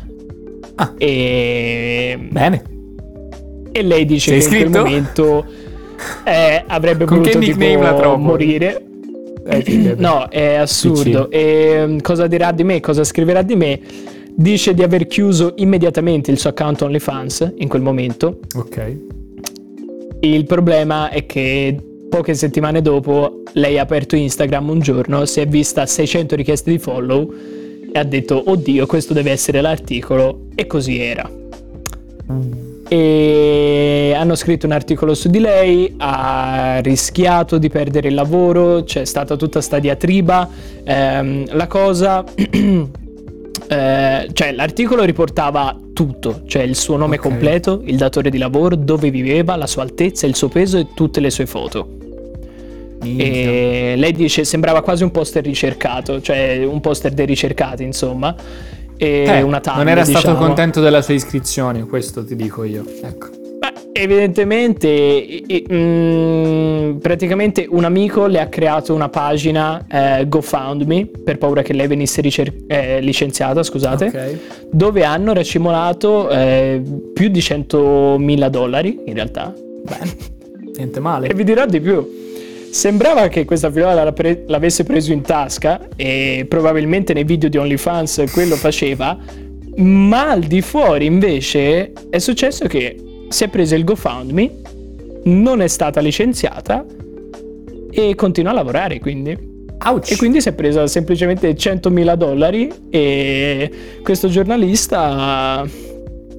[0.75, 0.93] Ah.
[0.97, 2.63] E, Bene.
[3.69, 4.85] e lei dice Sei che in quel iscritto?
[4.85, 5.45] momento
[6.23, 8.85] eh, avrebbe Con voluto tipo, morire.
[9.45, 9.95] Eh.
[9.97, 11.29] No, è assurdo.
[11.29, 12.79] E mm, cosa dirà di me?
[12.79, 13.77] Cosa scriverà di me?
[14.33, 18.39] Dice di aver chiuso immediatamente il suo account OnlyFans in quel momento.
[18.55, 18.97] Ok.
[20.21, 21.77] Il problema è che
[22.13, 26.77] poche settimane dopo lei ha aperto Instagram un giorno, si è vista 600 richieste di
[26.77, 27.33] follow
[27.91, 31.27] e ha detto oddio questo deve essere l'articolo e così era.
[32.87, 39.05] E hanno scritto un articolo su di lei, ha rischiato di perdere il lavoro, c'è
[39.05, 40.47] stata tutta sta diatriba.
[40.83, 42.23] Ehm, la cosa...
[43.67, 47.21] eh, cioè l'articolo riportava tutto, cioè il suo nome Ok.
[47.23, 51.19] completo, il datore di lavoro, dove viveva, la sua altezza, il suo peso e tutte
[51.19, 52.01] le sue foto.
[53.05, 58.35] E lei dice sembrava quasi un poster ricercato, cioè un poster dei ricercati, insomma.
[58.97, 60.45] E Eh, una tag, non era stato diciamo.
[60.45, 62.83] contento della sua iscrizione, questo ti dico io.
[63.03, 63.27] Ecco.
[63.59, 71.07] Beh, evidentemente, i- i- mm, praticamente un amico le ha creato una pagina eh, GoFundMe
[71.23, 74.37] per paura che lei venisse ricer- eh, licenziata, scusate, Ok.
[74.71, 76.81] dove hanno racimolato eh,
[77.13, 79.53] più di 100.000 dollari in realtà.
[80.75, 81.27] Niente male.
[81.27, 82.21] E vi dirò di più.
[82.73, 87.57] Sembrava che questa figliola la pre- l'avesse preso in tasca e probabilmente nei video di
[87.57, 89.15] OnlyFans quello faceva,
[89.75, 94.51] ma al di fuori invece è successo che si è preso il GoFundMe,
[95.25, 96.83] non è stata licenziata
[97.91, 99.37] e continua a lavorare quindi.
[99.85, 100.09] Ouch.
[100.09, 103.71] E quindi si è presa semplicemente 100.000 dollari e
[104.01, 105.63] questo giornalista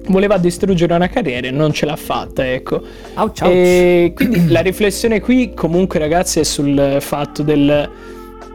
[0.07, 2.75] voleva distruggere una carriera e non ce l'ha fatta, ecco.
[3.15, 3.41] Ouch, ouch.
[3.43, 7.89] E quindi la riflessione qui comunque ragazzi è sul fatto del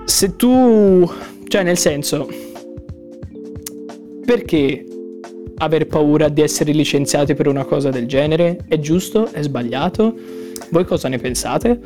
[0.05, 1.09] se tu
[1.47, 2.29] cioè nel senso
[4.25, 4.85] perché
[5.57, 9.31] aver paura di essere licenziati per una cosa del genere è giusto?
[9.31, 10.15] È sbagliato?
[10.71, 11.81] Voi cosa ne pensate?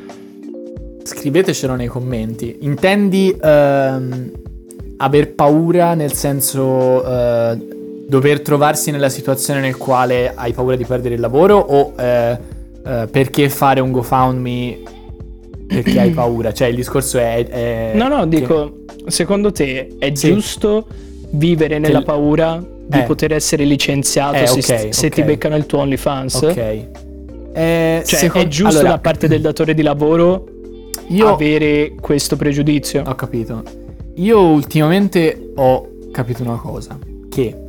[1.03, 2.59] Scrivetecelo nei commenti.
[2.61, 4.31] Intendi ehm,
[4.99, 7.59] aver paura nel senso eh,
[8.07, 12.39] dover trovarsi nella situazione nel quale hai paura di perdere il lavoro o eh,
[12.87, 14.79] eh, perché fare un GoFundMe
[15.67, 16.53] perché hai paura?
[16.53, 17.47] Cioè il discorso è...
[17.49, 18.73] è No, no, che- dico,
[19.07, 20.33] secondo te è Sì.
[20.33, 20.87] giusto
[21.31, 23.03] vivere nella Che- paura di Eh.
[23.05, 25.27] poter essere licenziato Eh, se, ok, se ti ok.
[25.27, 26.35] beccano il tuo OnlyFans?
[26.43, 26.57] Ok.
[26.57, 30.45] Eh, Cioè, secon- è giusto allora, da parte del datore di lavoro
[31.09, 33.03] io avere questo pregiudizio?
[33.07, 33.63] ho capito.
[34.17, 36.99] Io ultimamente ho capito una cosa.
[37.31, 37.64] Che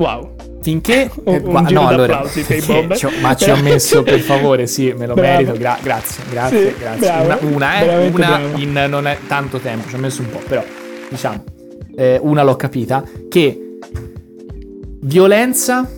[0.00, 0.30] Wow.
[0.62, 1.10] finché...
[1.24, 5.06] Un- eh, un giro no, allora, ho- ma ci ho messo per favore, sì, me
[5.06, 5.30] lo Bravo.
[5.42, 5.52] merito.
[5.58, 7.24] gra- grazie, grazie, Sì, grazie.
[7.24, 7.46] bravo.
[7.46, 8.58] Una, una, eh, una bravo.
[8.58, 10.62] in non è tanto tempo, ci ho messo un po', però
[11.08, 11.44] diciamo,
[11.96, 13.78] eh, una l'ho capita, che
[15.02, 15.88] violenza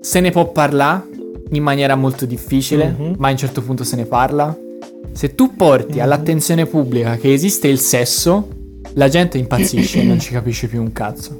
[0.00, 1.08] se ne può parlare
[1.50, 3.14] in maniera molto difficile, Mhm.
[3.18, 4.56] ma a un certo punto se ne parla.
[5.12, 8.48] Se tu porti all'attenzione pubblica che esiste il sesso,
[8.94, 11.38] la gente impazzisce e non ci capisce più un cazzo.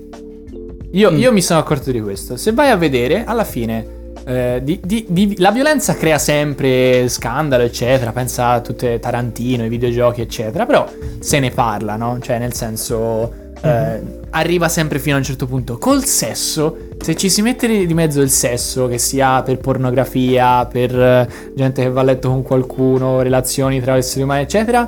[0.94, 1.16] Io, Mm.
[1.18, 2.36] io mi sono accorto di questo.
[2.36, 7.62] Se vai a vedere, alla fine eh, di- di- di- la violenza crea sempre scandalo,
[7.62, 8.10] eccetera.
[8.12, 10.64] Pensa a tutte Tarantino, i videogiochi, eccetera.
[10.64, 10.88] Però
[11.18, 12.18] se ne parla, no?
[12.20, 13.42] Cioè, nel senso.
[13.64, 15.78] eh, arriva sempre fino a un certo punto.
[15.78, 20.66] Col sesso, se ci si mette di di mezzo il sesso, che sia per pornografia,
[20.66, 24.86] per eh, gente che va a letto con qualcuno, relazioni tra esseri umani, eccetera.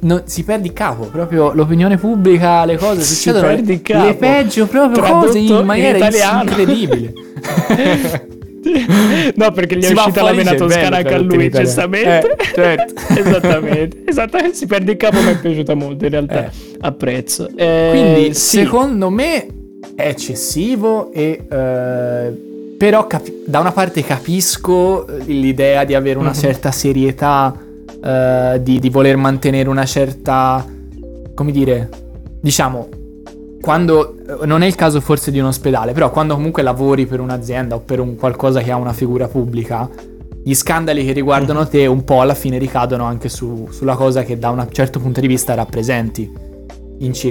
[0.00, 4.06] Non- si perde il capo, proprio l'opinione pubblica, le cose Si succedono perde il capo.
[4.06, 6.42] le peggio proprio Tradotto cose in in maniera italiano.
[6.42, 7.12] incredibile.
[9.36, 12.36] no, perché gli è Si va uscita la vena toscana anche a in lui, giustamente.
[12.36, 12.94] Eh, certo.
[13.18, 14.56] esattamente, esattamente.
[14.56, 16.46] Si perde il capo, mi è piaciuta molto in realtà.
[16.46, 16.50] Eh.
[16.80, 17.48] Apprezzo.
[17.56, 18.58] Eh, Quindi sì.
[18.58, 19.46] secondo me
[19.94, 26.28] è eccessivo e eh, però capi- da una parte capisco eh, l'idea di avere una
[26.30, 26.34] Mhm.
[26.34, 27.54] certa serietà,
[28.02, 30.64] eh, di, di voler mantenere una certa,
[31.34, 31.88] come dire,
[32.40, 32.88] diciamo,
[33.60, 37.20] quando eh, non è il caso forse di un ospedale, però quando comunque lavori per
[37.20, 39.88] un'azienda o per un qualcosa che ha una figura pubblica,
[40.42, 44.38] gli scandali che riguardano te un po' alla fine ricadono anche su- sulla cosa che
[44.38, 46.46] da un certo punto di vista rappresenti.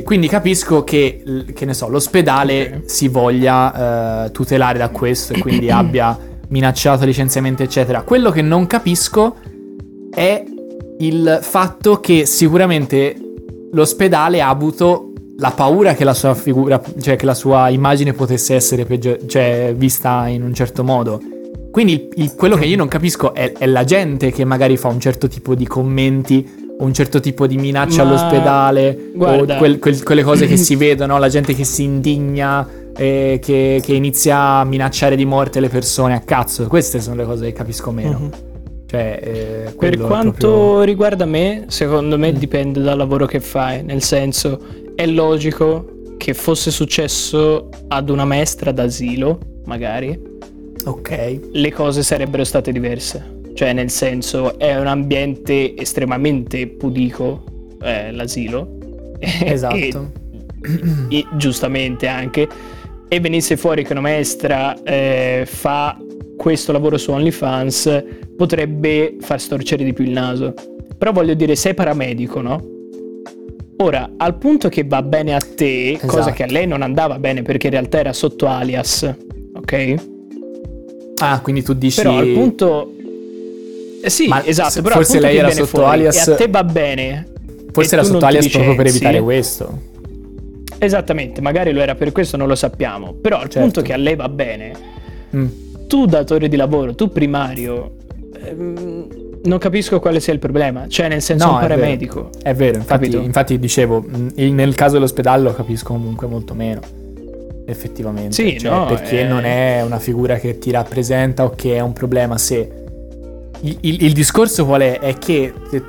[0.04, 2.90] Quindi capisco che, che ne so, l'ospedale Ok.
[2.90, 6.18] si voglia eh, tutelare da questo e quindi abbia
[6.50, 8.02] minacciato licenziamenti, eccetera.
[8.04, 9.36] Quello che non capisco
[10.10, 10.44] è
[11.00, 13.16] il fatto che sicuramente
[13.72, 18.56] l'ospedale ha avuto la paura che la sua figura, cioè che la sua immagine potesse
[18.56, 21.22] essere peggio- cioè, vista in un certo modo.
[21.70, 24.88] Quindi il- il- quello che io non capisco è, è la gente che magari fa
[24.88, 29.58] un certo tipo di commenti o un certo tipo di minaccia Ma- all'ospedale guarda- o
[29.58, 33.94] quel- quel- quelle cose che si vedono, la gente che si indigna, eh, che, che
[33.94, 36.66] inizia a minacciare di morte le persone a cazzo.
[36.66, 38.18] Queste sono le cose che capisco meno.
[38.20, 38.30] Mhm.
[38.88, 44.02] Cioè, eh, Per quanto proprio- riguarda me, secondo me dipende dal lavoro che fai, nel
[44.02, 44.60] senso
[44.96, 50.18] è logico che fosse successo ad una maestra d'asilo, magari,
[50.86, 51.40] Ok.
[51.52, 53.36] le cose sarebbero state diverse.
[53.54, 57.44] Cioè, nel senso, è un ambiente estremamente pudico,
[57.82, 58.76] eh, l'asilo.
[59.44, 59.76] Esatto.
[59.76, 59.94] E,
[61.10, 62.48] e giustamente anche.
[63.10, 65.98] E venisse fuori che una maestra eh, fa
[66.38, 68.04] questo lavoro su OnlyFans,
[68.38, 70.54] potrebbe far storcere di più il naso.
[70.98, 72.64] Però voglio dire, sei paramedico, no?
[73.80, 76.36] Ora, al punto che va bene a te, cosa Esatto.
[76.36, 79.14] che a lei non andava bene perché in realtà era sotto alias,
[79.56, 79.96] ok?
[81.20, 82.02] Ah, quindi tu dici...
[82.02, 82.94] Però al punto.
[84.02, 84.82] Eh sì, Ma esatto.
[84.82, 87.28] Però forse lei era sotto fuori alias- E a te va bene.
[87.72, 89.80] Forse era sotto alias proprio per evitare questo.
[90.80, 93.14] Esattamente, magari lo era per questo, non lo sappiamo.
[93.14, 93.60] Però al Certo.
[93.60, 94.96] punto che a lei va bene,
[95.36, 95.46] Mm.
[95.88, 97.94] Tu datore di lavoro, tu primario,
[98.44, 99.08] ehm,
[99.44, 100.88] non capisco quale sia il problema.
[100.88, 101.76] Cioè, nel senso, No, un è vero.
[101.80, 102.30] paramedico.
[102.42, 104.04] È vero, infatti, infatti dicevo,
[104.36, 106.82] nel caso dell'ospedale lo capisco comunque molto meno.
[107.66, 108.32] Effettivamente.
[108.34, 109.28] Sì, Cioè, no, perché eh.
[109.28, 112.72] non è una figura che ti rappresenta o che è un problema se...
[113.62, 115.00] Il, il- il discorso qual è?
[115.00, 115.84] È che tu-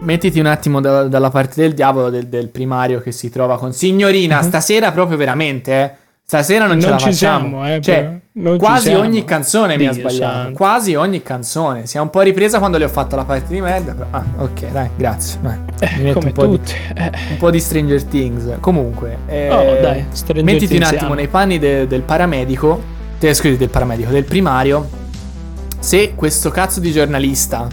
[0.00, 3.72] mettiti un attimo da- dalla parte del diavolo, del, del primario che si trova con
[3.72, 4.42] signorina, Mhm.
[4.48, 5.90] stasera proprio veramente, eh.
[6.24, 7.48] Stasera non, ce Non la ci facciamo.
[7.48, 8.20] siamo, eh, cioè,
[8.56, 10.32] quasi ogni canzone mi ha Dio sbagliato.
[10.34, 10.52] santo.
[10.56, 11.86] Quasi ogni canzone.
[11.86, 13.92] Si è un po' ripresa quando le ho fatto la parte di merda.
[13.92, 15.38] però- Ah, ok, dai, grazie.
[15.42, 16.72] Metto Eh, Come un po' di- tutti.
[16.94, 18.44] Eh, un po' di Stranger Things.
[18.60, 21.14] Comunque, eh, Oh, dai, Stranger mettiti un Things attimo siamo.
[21.14, 22.80] nei panni de- del paramedico.
[23.20, 24.88] eh, scusi, del paramedico, del primario.
[25.78, 27.68] Se questo cazzo di giornalista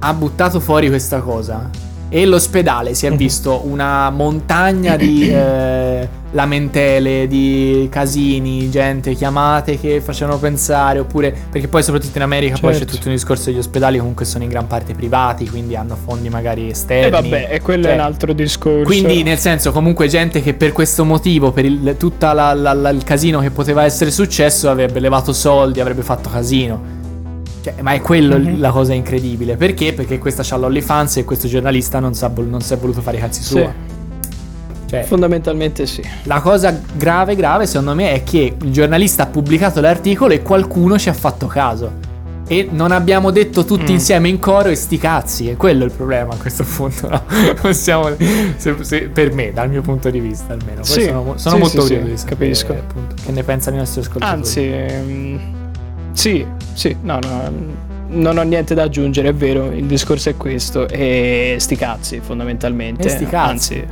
[0.00, 1.70] ha buttato fuori questa cosa
[2.10, 3.16] e l'ospedale si è Mhm.
[3.16, 11.68] visto una montagna di eh, lamentele, di casini, gente chiamate che facevano pensare, oppure perché
[11.68, 12.96] poi soprattutto in America poi c'è Certo.
[12.96, 16.66] tutto un discorso degli ospedali comunque sono in gran parte privati, quindi hanno fondi magari
[16.66, 17.10] E esterni.
[17.10, 18.84] vabbè, e quello Cioè, è un altro discorso.
[18.84, 22.90] quindi, nel senso, comunque, gente che per questo motivo, per il, tutta la- la- la-
[22.90, 26.96] il casino che poteva essere successo, avrebbe levato soldi, avrebbe fatto casino.
[27.62, 28.60] Cioè, ma è quello Mhm.
[28.60, 29.56] la cosa incredibile.
[29.56, 29.92] Perché?
[29.92, 33.20] Perché questa c'ha l'OnlyFans e questo giornalista non, sa- non si è voluto fare i
[33.20, 33.48] cazzi Sì.
[33.48, 33.72] sua.
[34.88, 36.02] Cioè, Fondamentalmente sì.
[36.24, 40.98] la cosa grave, grave, secondo me, è che il giornalista ha pubblicato l'articolo e qualcuno
[40.98, 42.06] ci ha fatto caso.
[42.50, 43.96] E non abbiamo detto tutti Mm.
[43.96, 45.50] insieme in coro e sti cazzi.
[45.50, 47.06] E quello è il problema a questo punto.
[47.10, 47.22] No?
[47.60, 48.08] Possiamo,
[48.56, 50.76] se- se- per me, dal mio punto di vista almeno.
[50.76, 52.72] Poi Sì, sono, sono sì, molto sì, curioso sì, capisco.
[52.72, 54.38] appunto, che ne pensano i nostri ascoltatori.
[54.38, 55.40] Anzi, ehm,
[56.12, 57.52] sì, sì, no, no,
[58.08, 60.88] non ho niente da aggiungere, è vero, il discorso è questo.
[60.88, 63.06] E sti cazzi, fondamentalmente.
[63.08, 63.74] E sti cazzi.
[63.74, 63.84] Anzi,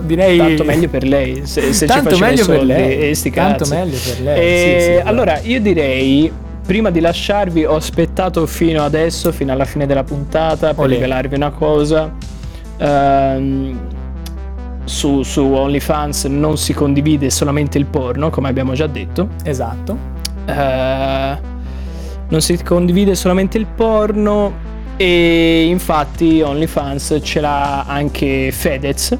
[0.00, 1.42] direi tanto meglio per lei.
[1.44, 3.10] Se, se tanto ci meglio per lei.
[3.10, 3.74] E sti tanto cazzi.
[3.74, 4.38] meglio per lei.
[4.40, 6.32] E sì, sì, allora, io direi.
[6.64, 10.94] Prima di lasciarvi, ho aspettato fino adesso, fino alla fine della puntata, per Olè.
[10.94, 12.12] rivelarvi una cosa.
[12.78, 13.80] Ehm,
[14.84, 19.28] su, su OnlyFans non si condivide solamente il porno, come abbiamo già detto.
[19.44, 19.96] esatto.
[20.46, 21.36] eh,
[22.28, 29.16] non si condivide solamente il porno e infatti OnlyFans ce l'ha anche Fedez.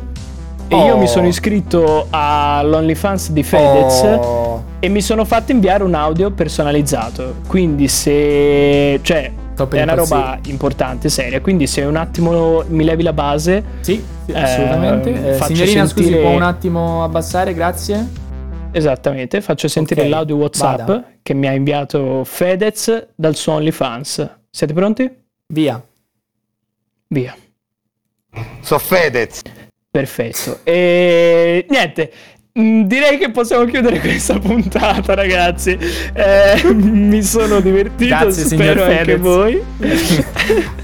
[0.73, 0.99] E io Oh.
[0.99, 7.35] mi sono iscritto all'OnlyFans di Fedez Oh, e mi sono fatto inviare un audio personalizzato.
[7.47, 8.99] Quindi se...
[9.03, 9.31] cioè...
[9.53, 11.43] Sto per È una roba importante, seria.
[11.43, 15.11] Quindi se un attimo mi levi la base, Sì, Eh, assolutamente.
[15.11, 17.53] Eh, faccio signorina, scusi, sentire- può un attimo abbassare?
[17.53, 18.21] Grazie.
[18.75, 21.05] esattamente, faccio sentire Ok, l'audio WhatsApp vada.
[21.23, 24.31] che mi ha inviato Fedez dal suo OnlyFans.
[24.51, 25.11] Siete pronti?
[25.49, 25.85] Via.
[27.09, 27.37] Via.
[28.63, 29.43] So Fedez.
[29.97, 30.61] Perfetto.
[30.65, 32.11] E niente.
[32.59, 35.77] mm, Direi che possiamo chiudere questa puntata, ragazzi.
[36.15, 38.07] Eh, mi sono divertito.
[38.17, 39.21] Grazie, spero anche Fedez.
[39.21, 39.63] voi.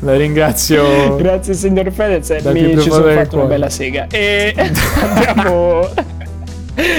[0.01, 1.17] La ringrazio.
[1.17, 2.29] Grazie, signor Fedez.
[2.33, 3.47] eh, Mi ci sono fatto una cuore.
[3.47, 4.07] bella sega.
[4.11, 5.89] E andiamo.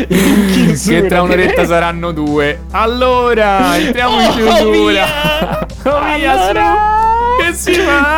[0.07, 2.62] in che tra un'oretta saranno due.
[2.72, 4.91] Allora, entriamo in Oh, chiusura.
[4.91, 5.68] via!
[5.84, 6.76] Oh, via, Allora!
[7.45, 8.18] Che si fa?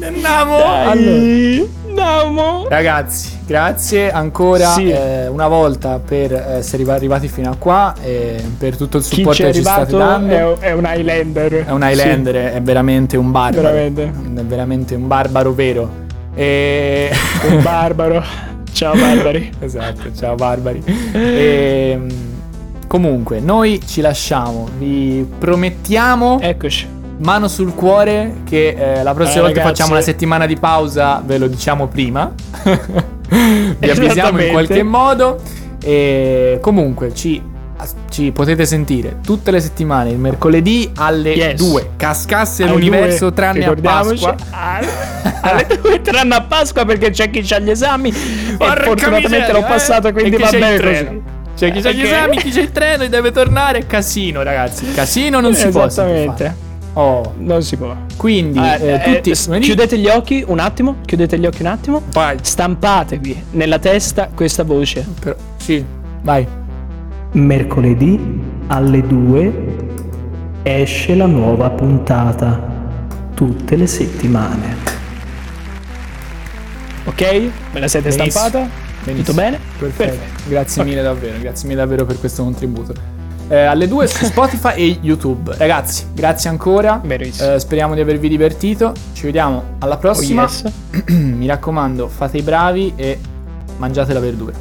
[0.00, 0.62] Andiamo.
[0.64, 1.76] Allora.
[2.02, 2.66] Andiamo.
[2.68, 4.88] Ragazzi, grazie ancora Sì.
[4.90, 9.52] eh, una volta per essere arrivati fino a qua e per tutto il supporto che
[9.54, 10.58] ci state dando.
[10.60, 11.64] è, è un Highlander.
[11.66, 13.62] È un Highlander, è veramente un barbaro.
[13.68, 14.04] Veramente.
[14.04, 15.90] È veramente un barbaro vero.
[16.34, 17.10] E...
[17.40, 18.22] Sì, un barbaro.
[18.72, 19.50] Ciao, barbari.
[19.58, 20.82] esatto, ciao barbari.
[21.12, 21.98] E,
[22.86, 24.68] comunque, noi ci lasciamo.
[24.78, 26.96] Vi promettiamo, Eccoci.
[27.18, 29.68] Mano sul cuore, che eh, la prossima Eh, volta ragazzi.
[29.76, 32.32] facciamo una settimana di pausa, ve lo diciamo prima.
[33.28, 35.40] Vi avvisiamo in qualche modo.
[35.80, 37.40] E comunque ci,
[38.10, 41.54] ci potete sentire tutte le settimane, il mercoledì alle Yes.
[41.60, 41.90] 2.
[41.96, 43.74] Cascasse Alle l'universo due, tranne a.
[43.80, 44.34] Pasqua.
[44.50, 44.86] Alle-
[45.40, 48.10] Alle due tranne a Pasqua perché c'è chi ha gli esami.
[48.56, 49.68] Porca e fortunatamente miseria, l'ho eh?
[49.68, 51.22] passato, quindi va bene così.
[51.56, 52.06] C'è chi c'ha gli Ok.
[52.06, 53.86] esami, chi c'è il treno e deve tornare.
[53.86, 54.90] Casino, ragazzi.
[54.92, 55.84] Casino non si può.
[55.84, 56.66] Esattamente.
[57.00, 57.94] Oh, Non si può.
[58.16, 59.32] quindi Eh, eh, eh, tutti.
[59.34, 60.96] s- chiudete gli occhi un attimo.
[61.04, 62.02] Chiudete gli occhi un attimo.
[62.12, 62.36] Vai.
[62.40, 65.06] Stampatevi nella testa questa voce.
[65.20, 65.84] Però- sì,
[66.22, 66.44] vai.
[67.32, 69.52] Mercoledì alle 2
[70.64, 72.66] esce la nuova puntata.
[73.34, 74.74] Tutte le settimane.
[77.04, 77.50] Ok?
[77.72, 78.30] Me la siete Benissimo.
[78.30, 78.68] stampata?
[79.04, 79.16] Benissimo.
[79.24, 79.58] Tutto bene?
[79.78, 80.48] Perfetto.
[80.48, 82.92] Grazie mille davvero, grazie mille davvero per questo contributo.
[83.50, 85.54] Eh, alle due su Spotify e YouTube.
[85.56, 87.00] Ragazzi, grazie ancora.
[87.54, 88.92] Eh, speriamo di avervi divertito.
[89.14, 90.42] Ci vediamo alla Oh, prossima.
[90.42, 90.64] yes.
[91.08, 93.18] Mi raccomando, fate i bravi e
[93.78, 94.52] mangiate la verdura.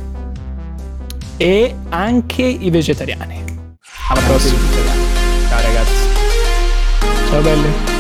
[1.36, 3.44] E anche i vegetariani.
[4.10, 4.58] Alla prossima.
[5.50, 7.30] Ciao ragazzi.
[7.30, 7.97] Ciao belli.